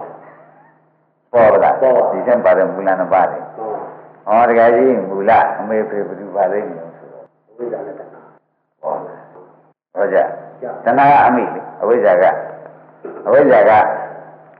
[1.32, 1.70] ပေါ်လာ
[2.12, 3.68] ဒီကံပါတဲ့မူလနှစ်ပါးတွေဟော
[4.26, 8.20] ဟောတကယ်ကြီးမူလအမေဖေဘယ်သူပါလိမ့်မလို့ဆိုတော့အဝိဇ္ဇာနဲ့တဏှာ
[8.80, 8.92] ဟော
[9.94, 10.18] ဟောကြ
[10.60, 12.24] ကြောက်တဏှာကအမိလေအဝိဇ္ဇာက
[13.26, 13.72] အဝိဇ္ဇာက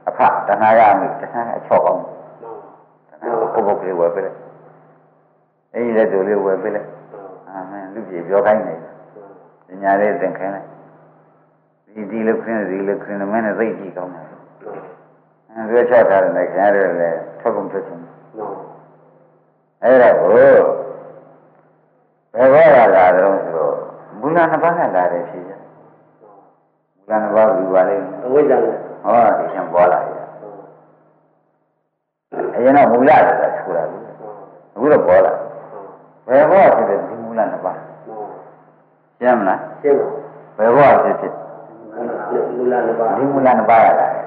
[0.07, 2.11] အဖတဏှာကအမိတဏှာကအချော့ကောင်းမော
[3.09, 4.37] တဏှာကပုဂ္ဂိုလ်ကလေးဝယ်ပေးလိုက်
[5.73, 6.89] အဲဒီလက်တို့လေးဝယ်ပေးလိုက်
[7.49, 8.75] အာမင်လူပြေပြောခိုင်းနေ
[9.67, 10.67] ပညာလေးသင်ခိုင်းလိုက်
[11.93, 14.25] ဒီဒီလိုခင်းဒီလိုခင်းမင်းနဲ့သိကြည့်ကောင်းတယ်
[15.51, 18.51] အဲပြောချထားတယ်ခင်ဗျားတို့လည်းထုတ်ကုန်ထုတ်ချင်မော
[19.83, 20.55] အဲ့ဒါကိုဘယ်
[22.53, 23.75] ဘောရလာတော့ဆိုတော့
[24.19, 25.53] မူလနှစ်ပါးကလာတယ်ဖြစ်ကြ
[26.95, 30.09] မူလနှစ်ပါးဘူးပါလိမ့်မယ်အဝိဇ္ဇာနဲ့ ဟောဒီရှင်ပေါ်လာရ
[32.55, 34.01] အရင်တော့မူလဆိုတာဆိုတာဘူး
[34.75, 35.33] အခုတော့ပေါ်လာ
[36.27, 37.77] ဘယ်ဘောဖြစ်ဖြစ်ဒီမူလနှစ်ပါး
[38.07, 38.25] မော
[39.19, 40.07] ရှင်းမလားရှင်းပါ
[40.57, 41.33] ဘယ်ဘောဖြစ်ဖြစ်
[42.55, 44.25] မူလနှစ်ပါးဒီမူလနှစ်ပါးကလာတယ်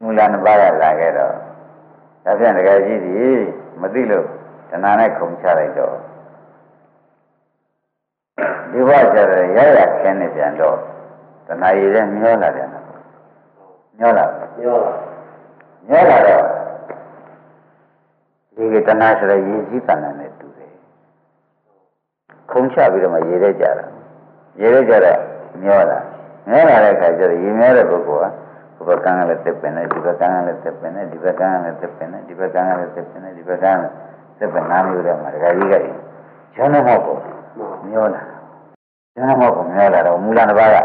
[0.00, 1.32] မူလနှစ်ပါးကလာခဲ့တော့
[2.24, 3.14] ဒါဖြင့်တကယ်ကြီးဒီ
[3.80, 4.26] မသိလို့
[4.70, 5.94] တဏှာနဲ့ခုံချလိုက်တော့
[8.70, 10.78] ဒီဘဝကျတော့ရရခင်းနေပြန်တော့
[11.46, 12.84] တဏှာရည်နဲ့မျောလာပြန်တော့
[13.98, 14.24] မျောလာ
[14.56, 14.92] ပြောတာ
[15.88, 16.44] မျောလာတော့
[18.56, 20.72] ဒီကတဏှာဆိုတဲ့ရည်စည်းတဏှာနဲ့တူတယ်
[22.50, 23.86] ခုံချပြီးတော့မှရေထဲကြတာ
[24.60, 25.18] ရေထဲကြတော့
[25.62, 25.98] မျောလာ
[26.48, 28.44] မျောလာတဲ့အခါကျတော့ရေမျောတဲ့ပုဂ္ဂိုလ်က
[28.76, 33.92] ဘုဘကံကလည်းတက်ပင်တယ်ဒီဘကံကလည်းတက်ပင်တယ်ဒီဘကံကလည်းတက်ပင်တယ်ဒီဘကံကလည်းတက်ပင်တယ်ဒီဘကံကလည်း
[34.38, 35.74] တက်ပင်နာမျိုးတဲ့မှာဒကာကြီးက
[36.54, 38.22] ကျန်တော့မဟုတ်ဘူးမျောလာ
[39.14, 40.76] ကျန်တော့မဟုတ်ဘူးမျောလာတော့မူလတစ်ပါးက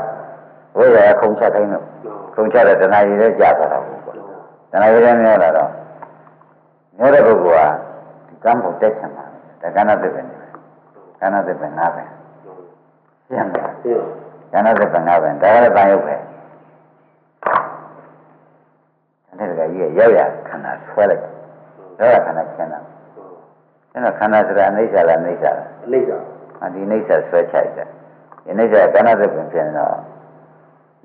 [0.78, 1.86] ဝိဇ္ဇာခုံချခိုင်းတော့
[2.36, 4.20] ခုံချတဲ့တဏှာရည်ထဲကြသွားတာပေါ့တ
[4.72, 5.72] ဏှာရည်ထဲမျောလာတော့
[6.97, 9.26] မျောတဲ့ပုဂ္ဂိုလ်ကဒီကံဖို့တက်ချင်ပါ
[9.61, 10.39] ဒါကဏ္ဍတက်ပင်တယ်
[11.22, 12.03] ကဏ္ဍတက်ပင်နားပဲ
[13.28, 16.15] ရှင်းတယ်ရှင်းကျန်တဲ့ပင်ကပဲဒါကလည်းတန်ရုပ်ပဲ
[19.28, 21.24] အဲ့ဒါကကြီးရောက်ရခန္ဓာဆွဲလိုက်
[21.99, 22.80] ရောက်ရခန္ဓာကျန်တာ
[23.91, 26.11] အဲ့တော့ခန္ဓာဆိုတာအိဋ္ဌာလားအိဋ္ဌာလားအနိစ္စ
[26.63, 29.95] အဒီအိဋ္ဌာဆွဲချိုက်တယ်ဒီအိဋ္ဌာကဏ္ဍသပင်ဖြစ်နေတော့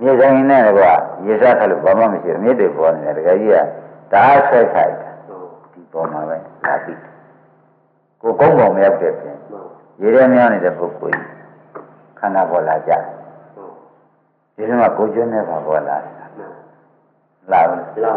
[0.01, 0.93] မြေဆိုင်နဲ့ကွာ
[1.27, 3.57] ရေစားထလို့ဘာမှမရှိဘူးမြစ်တွေပေါ်နေတယ်တကယ်ကြီးက
[4.13, 5.15] ဒါဆွဲချိုက်တယ်
[5.73, 6.37] ဒီဘတော်မှာပဲ
[6.67, 6.95] လာပြီ
[8.21, 9.67] ကိုကုန်းပုံမရောက်တဲ့ပြင်မှန်
[10.01, 11.31] ရေထဲမြောင်းနေတဲ့ပုဂ္ဂိုလ်ကြီး
[12.19, 13.15] ခန္ဓာပေါ်လာကြမှန်
[14.57, 16.31] ဒီထဲမှာကိုကျွန်းနဲ့ပါပေါ်လာတယ်မှန်
[17.53, 18.13] လာဘူးလာ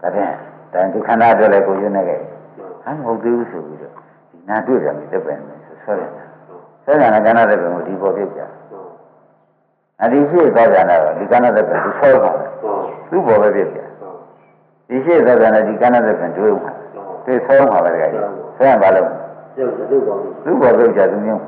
[0.00, 0.34] ဒါဖြင့်
[0.72, 2.16] တန်ဒီခန္ဓာအတွက်လည်းကိုကျွန်းနဲ့ကဲ
[2.84, 3.94] မှန်ဟမ်မဟုတ်သေးဘူးဆိုပြီးတော့
[4.30, 6.10] ဒီနာတွေ့တယ်မြစ်ပင်နဲ့ဆိုဆွဲတယ်
[6.84, 8.42] ဆွဲတယ်ကကဏ္ဍတဲ့ပင်ကိုဒီပေါ်ပြုတ်ကြ
[10.02, 12.48] အဒီရှိသောကြတာတော့ဒီကဏ္ဍတဲ့ပင်သူဆွဲပါမယ်
[13.10, 13.80] သူ့ပေါ်ပဲပြုတ်ကြ
[14.88, 16.72] ဒီရှိသောကြတာဒီကဏ္ဍတဲ့ပင်တွေ့မှာ
[17.24, 18.12] တွေ့ဆွဲမှာပဲကြိုက်
[18.56, 19.08] ဆွဲရပါလို့
[19.58, 21.42] ရုပ်ရုပ်ပါဘူးသူ့ပေါ်ပြုတ်ကြသူမျိုး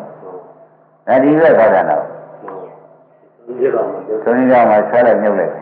[1.07, 5.53] ဒါဒီပဲသောကြတာဒီလိုမှရုပ်သုံးကြောင်မှာဆွဲလိုက်မြုပ်လိုက်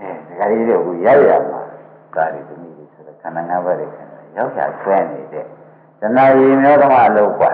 [0.00, 1.60] အဲဒကာကြီးတို့ကရောက်ရမှာ
[2.14, 5.44] ကာရီသမီးတွေဆိုတော့ခန္ဓာ၅ပါးတွေခန္ဓာရောက်ရဆွဲနေတဲ့
[6.00, 7.50] ဇနာရည်မျိုးသမအလုပ်ပါ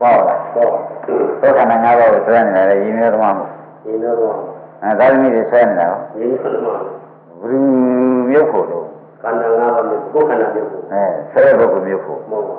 [0.00, 0.74] ပေါ့လားတော့
[1.06, 3.50] သောခန္ဓာ၅ပါးကိုဆွဲနေတာလေရည်မျိုးသမမဟုတ်
[3.84, 4.36] ဒီလိုတော့
[4.82, 6.70] အဲသာသမီတွေဆွဲနေတာရောဒီလိုမှ
[7.40, 7.58] ဘယ်သူ
[8.30, 8.84] မြုပ်ဖို့တော့
[9.22, 12.58] ခန္ဓာငါးပါးနဲ့ကိုယ်ခန္ဓာပြုတ်ဖို့အဲဆွဲတဲ့ပုဂ္ဂိုလ်မြုပ်ဖို့မဟုတ်ပါ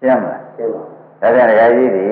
[0.00, 0.82] ရှင်းမလားရှင်းပါ
[1.20, 2.02] ဒါပြန်ဒကာကြီးတွေ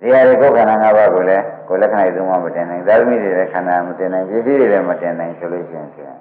[0.00, 6.16] ဒီဟာတွေကိုယ်ခန္ဓာ၅ပါးကိုလည်းကိုယ်လက္ခဏာသုံးပါမတင်နိုင်သာသမီတွေလည်းခန္ဓာမတင်နိုင်ပစ္စည်းတွေလည်းမတင်နိုင်ဆိုလို့ရှိရင်ဖြင့်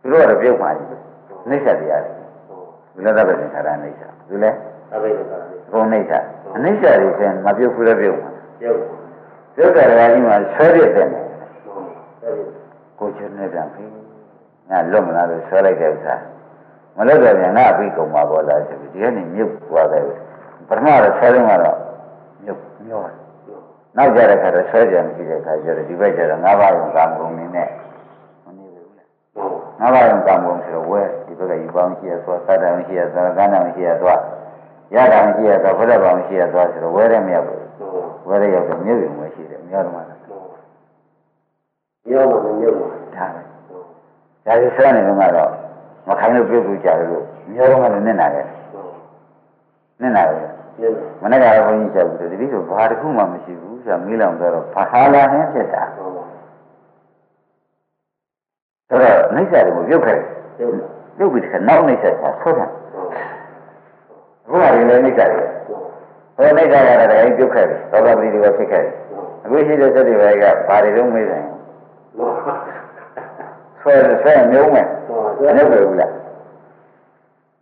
[0.00, 0.88] သူတို့ကတော့ပြုတ်မှကြီး
[1.48, 2.12] နှိစ္စတရားတွေ
[2.48, 4.56] ဟုတ်သူလည်းသဗ္ဗေသင်္ခါရနှိစ္စသူလည်း
[4.94, 6.12] အဘိဓမ္မာလေးအကုန်နှိစ္စ
[6.54, 8.30] အနှိစ္စတွေဖြင့်မပြုတ်ဘူးလည်းပြုတ်မှာ
[8.64, 8.80] ရုပ်
[9.56, 11.08] ပြုတ်တဲ့ဒကာကြီးမှာဆွဲရတဲ့တယ်
[11.64, 11.84] ဟုတ်
[12.22, 12.34] တယ်
[12.98, 13.84] ကိုချွတ်နေတာပြီ
[14.70, 16.14] ငါလွတ်မလားလို့ဆွဲလိုက်တဲ့ဥစ္စာ
[16.96, 20.04] မလွတ်တော့ပြန်ငါအပြီးကုန်ပါပေါ်လာဆိုပြီးဒီကနေမြုပ်သွားတယ်
[20.68, 21.78] ပထမတော့ဆွဲလုံးကတော့
[22.44, 23.16] မြုပ်မျောတယ်
[23.96, 27.68] နောက်ကြတဲ့ခါတော့ဆွဲကြမရှိတဲ့ခါကျတော့ဒီဘက်ကျတော့ငါးပါးရုံကာမဂုဏ်နေနဲ့
[28.44, 34.20] မနေဘူးလေဟုတ်ငါးပါးရုံကာမဂုဏ်ဆိုတော့ဝဲဒီဘက်ကယူပေါင်းရှိရသွားသတ္တံရှိရသွားကန္တံရှိရသွား
[34.94, 40.46] ရတာရှိရသွားဘုရားပေါင်းရှိရသွားဆိုတော့ဝဲတဲ့မရောက်ဘူးဟုတ်ဝဲတဲ့ရောက်တော့မြုပ်ရုံပဲရှိတယ်မျောတော့မှလည်းဟုတ်
[42.10, 43.42] ရောမမြုပ်ပါဒါပဲ
[44.46, 45.50] ဒါကြီးဆွဲနေတော့ကတော့
[46.08, 48.92] မခိုင်းလို့ပြုတ်ပြုတ်ကြတယ်လို့မျောတော့မှလည်းနစ်နာတယ်ဟုတ်
[50.00, 50.48] နစ်နာတယ်
[50.80, 56.24] နည်းမနေ့ကလည်းဘုန်းကြီးချက်ဘူးတတိဆိုဘာတစ်ခုမှမရှိဘူးဆိုတော့မီးလောင်တော့ဘာဟာလာဟင်းဖြစ်တာဟုတ်ပါ
[58.88, 60.18] ဆိုတော့နှိစ္စတွေကိုပြုတ်ခဲ့
[60.60, 60.72] ရုပ်
[61.18, 62.60] ပြုတ်ပြီးတခါနောက်နှိစ္စချဆွဲတ
[64.48, 65.82] ယ်ဟုတ်အခုကလည်းနှိစ္စတွေဟုတ်
[66.36, 68.94] ဟိုနှိစ္စရတာလည်းပြုတ်ခဲ့တယ်သောတာပတိတွေကဖြစ်ခဲ့တယ်
[69.44, 71.44] အခုရှိတဲ့စက်တွေကဘာတွေလုံးမေးတယ်
[73.80, 76.12] ဆွဲဆွဲမျိုးမယ်ဟုတ်ဘယ်လိုပဲဘူးလား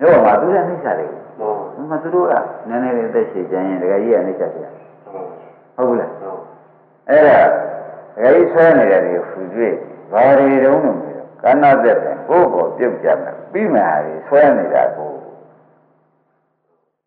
[0.00, 1.06] မျိုးမှာသူကနှိစ္စတွေ
[1.38, 2.34] ဟုတ်ဒီမှာသူတို့က
[2.68, 4.64] နည်းနည်းလေးသက်ရှိကြရင်တကယ်ကြီးကနှိစ္စတွေ
[5.76, 6.40] ဟုတ်ဘူးလားဟုတ်
[7.08, 9.74] အဲ့ဒါတကယ်ကြီးဆွဲနေတဲ့တွေဖူတွေ့
[10.12, 15.10] ဘာတွေတုံးလို့မျိုးကဏ္ဍသက်တယ်ကိုယ့်ကိုပြုတ်ကြမယ်ပြီးမှဟာတွေဆွဲနေတာကို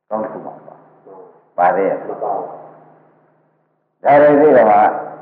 [0.09, 0.75] ကောင်းခုမှာပါ
[1.57, 2.39] ပါတယ်မပေါ့
[4.03, 4.77] ဒါတွေသိတော့မှ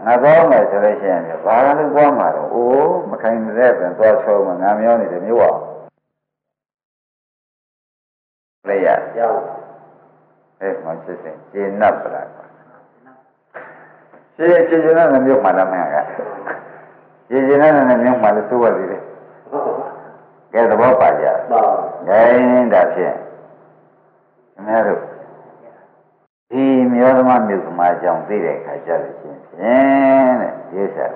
[0.05, 5.59] ငါသွားမယ်ဆိုလို့ရှိရင်ဘာလို့သွားမှာတော့အိုးမခိုင်တဲ့ပြန်သွားချုံးမှငါမျောနေတယ်မျိုးအောင်
[8.67, 8.87] လေရ
[9.19, 9.41] ရောင်း
[10.61, 12.27] အဲ့မှစစ်စစ်ကျေနပ်ပလား
[14.35, 15.95] ရှင်းရှင်းရှင်းနဲ့မျိုးမှလည်းမရက
[17.29, 19.01] ရှင်းရှင်းနဲ့မျိုးမှလည်းသိုးရသေးတယ်
[19.51, 19.65] ဟုတ်
[20.53, 21.61] ကဲသဘောပါကြပါ
[22.07, 23.15] ငင်းတာဖြင့်
[24.57, 25.01] ခင်ဗျားတို့
[26.51, 31.11] ဒီမျိုးသမားမျိုးသမားကြောင့်သိတဲ့အခါကျလို့ရှိရင်ဖြင့်တဲ့ဒီစား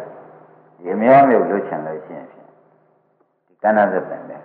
[0.81, 2.47] ဒီမျိုးမျိုးလွတ်ချင်လို့ရှိရင်ဖြင့်
[3.45, 4.41] ဒီကဏ္ဍသပင်နဲ့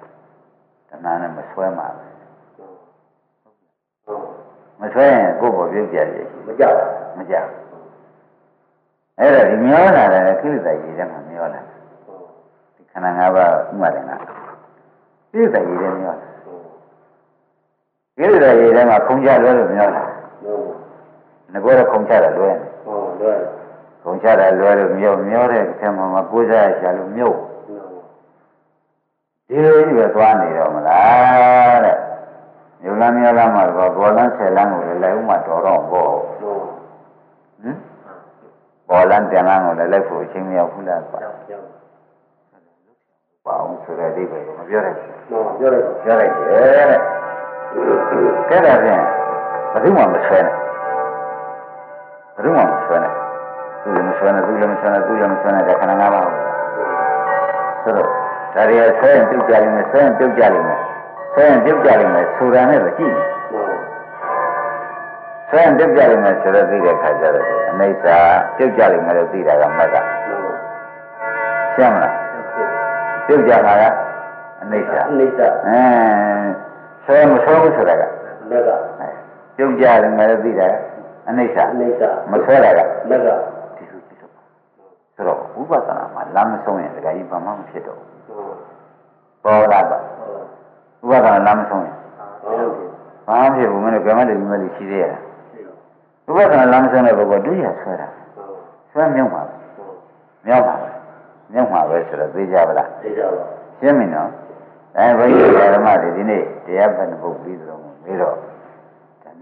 [0.89, 2.07] တဏှာနဲ့မဆွဲမှာပဲ
[4.07, 4.27] ဟုတ်
[4.81, 6.77] မဆွဲရင်ကိုယ့်ဘောပြုတ်ကြရရှိမကြောက်
[7.19, 7.67] မကြဘူး
[9.19, 12.23] အဲ့ဒါဒီမျောလာတယ်ခိလေသာရည်ထဲမှာမျောလာတယ်ဟုတ်
[12.75, 14.11] ဒီခန္ဓာ၅ပါးဥမာတယ်က
[15.31, 16.36] ခိလေသာရည်ထဲမျောလာ
[18.19, 20.05] ခိလေသာရည်ထဲမှာခုံကြလွဲလို့မျောလာ
[20.43, 20.65] ဟုတ်
[21.53, 23.41] ငါကတော့ခုံချတာလွဲနေဟုတ်လွယ်
[24.03, 27.37] ခုံချတာလွဲလို့မျောမျောတဲ့အထက်မှာမကိုးစားရရှာလို့မြုပ်
[29.49, 31.97] ဒီလိုကြီးပဲသွားနေတော့မလားတဲ့
[32.83, 36.07] မြုပ်လမ်းမျောလမ်းမှာတော့ဘောလမ်းဆယ်လမ်းကိုလည်းလိုက်ဥမှာတော်တော့ဘော
[36.41, 36.63] ဟုတ်
[37.61, 37.77] ဟမ်
[38.89, 41.67] ဘောလမ်းတန်လမ်းကိုလည်းလိုက်ဖို့အချိန်မရောက်ဘူးလားကွာကြောက်ကြောက်
[43.45, 47.16] ပါအောင်ဆိုတဲ့အိဗယ်ကိုမပြောရဘူးဟုတ်ပြောလိုက်ပြောလိုက်တယ်တဲ့
[48.57, 49.03] ကဲဒါဖြင့်
[49.73, 50.55] ဘယ်သူမှမဆွဲနဲ့
[52.35, 53.13] ဘယ်သူမှမဆွဲနဲ့
[53.83, 56.37] သူလည်းမဆွဲနဲ့သူလည်းမဆွဲနဲ့သူလည်းမဆွဲနဲ့ဒါခဏငါးပါးဟုတ်
[57.83, 58.09] ဆိုတော့
[58.55, 60.81] ဒါရီဆွဲရင်ပြုတ်ကြလိမ့်မယ်ဆွဲရင်ပြုတ်ကြလိမ့်မယ်
[61.35, 63.15] ဆွဲရင်ပြုတ်ကြလိမ့်မယ်ဆိုတာနဲ့ပဲကြည့်
[63.51, 63.79] ဟုတ်
[65.51, 68.05] ဆွဲရင်ပြုတ်ကြလိမ့်မယ်ဆိုတော့သိတဲ့ခါကျတော့အနိစ္စ
[68.57, 69.97] ပြုတ်ကြလိမ့်မယ်လို့သိတာကမက်က
[71.75, 72.15] ရှင်းမလား
[73.27, 73.83] ပြုတ်ကြတာက
[74.63, 75.81] အနိစ္စအနိစ္စအဲ
[77.05, 78.05] ဆွဲမဆွဲဘူးဆိုတာက
[78.51, 78.71] လက်က
[79.57, 80.75] ပြုတ်ကြတယ်မယ်လို့သိတယ်
[81.29, 82.81] အနိစ္စအနိစ္စမဆွဲတာက
[83.11, 83.29] လက်က
[83.77, 84.33] ဒီလိုကြည့်တော့
[85.15, 88.23] ဆိုတော့ဥပဒနာမှာလမ်းမဆုံးရင်တခါကြီးဘာမှမဖြစ်တော့ဘူး
[89.45, 90.27] ပေါ်လာပါဟု
[91.15, 91.97] တ်ဥပဒနာလမ်းမဆုံးရင်
[92.43, 92.91] ဟုတ်ဟုတ်
[93.27, 95.23] ဘာမှဖြစ်ဘူးမင်းတို့ကဲမတည်းဒီမလေးရှိသေးရလား
[95.53, 95.77] ရှိတော့
[96.29, 99.95] ဥပဒနာလမ်းမဆုံးတဲ့ဘုကောတွေ့ရဆွဲတာဟုတ်ဆွဲမြုံပါပဲဟုတ်
[100.47, 100.89] မြောက်ပါပဲ
[101.53, 103.45] မြုံပါပဲဆိုတော့သိကြပါလားသိကြပါ
[103.79, 104.31] ရှင်းပြီနော်
[104.99, 107.76] အဲဘုန်းကြီးဓမ္မတွေဒီနေ့တရားဖတ်တဲ့ပုဒ်ပြီးတော့
[108.07, 108.37] ပြီးတော့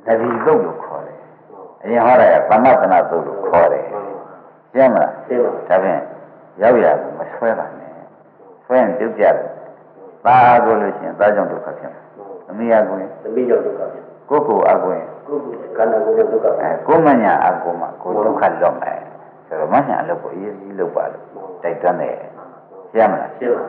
[0.06, 1.18] နဗီသုတ်လို့ခေါ်တယ်
[1.50, 3.84] ဟုတ်အရင်ဟောတာကသမတနာသုတ်လို့ခေါ်တယ်
[4.72, 6.00] ရှင်းမလားသိပါဒါဖြင့်
[6.60, 6.86] ရောက်ရ
[7.18, 7.90] မဆွဲပါနဲ့
[8.64, 9.34] ဆွဲရင်ပြုတ်ကြတယ်
[10.26, 19.00] ပါကိုလို့ရှိရင်သားကြောင့်ဒုက္ခဖြစ်မှာဟုတ်သမီးအကွင်သမီးကြောင့်ဒုက္ခဖြစ်ကိုယ်ကိုယ်အကွင်ကိုယ်ကိုယ်ခန္ဓာကိုယ်ကြောင့်ဒုက္ခအဲဖြစ်ကိုယ်မညာအကွင်မှာကိုယ်ဒုက္ခလွတ်မယ်
[19.46, 21.24] ဆိုတော့မညာအလုပ်ကိုအရေးကြီးလုပ်ပါလို့
[21.62, 22.16] တိုက်တွန်းတယ်
[22.92, 23.64] ရှင်းမလားရှင်းပါ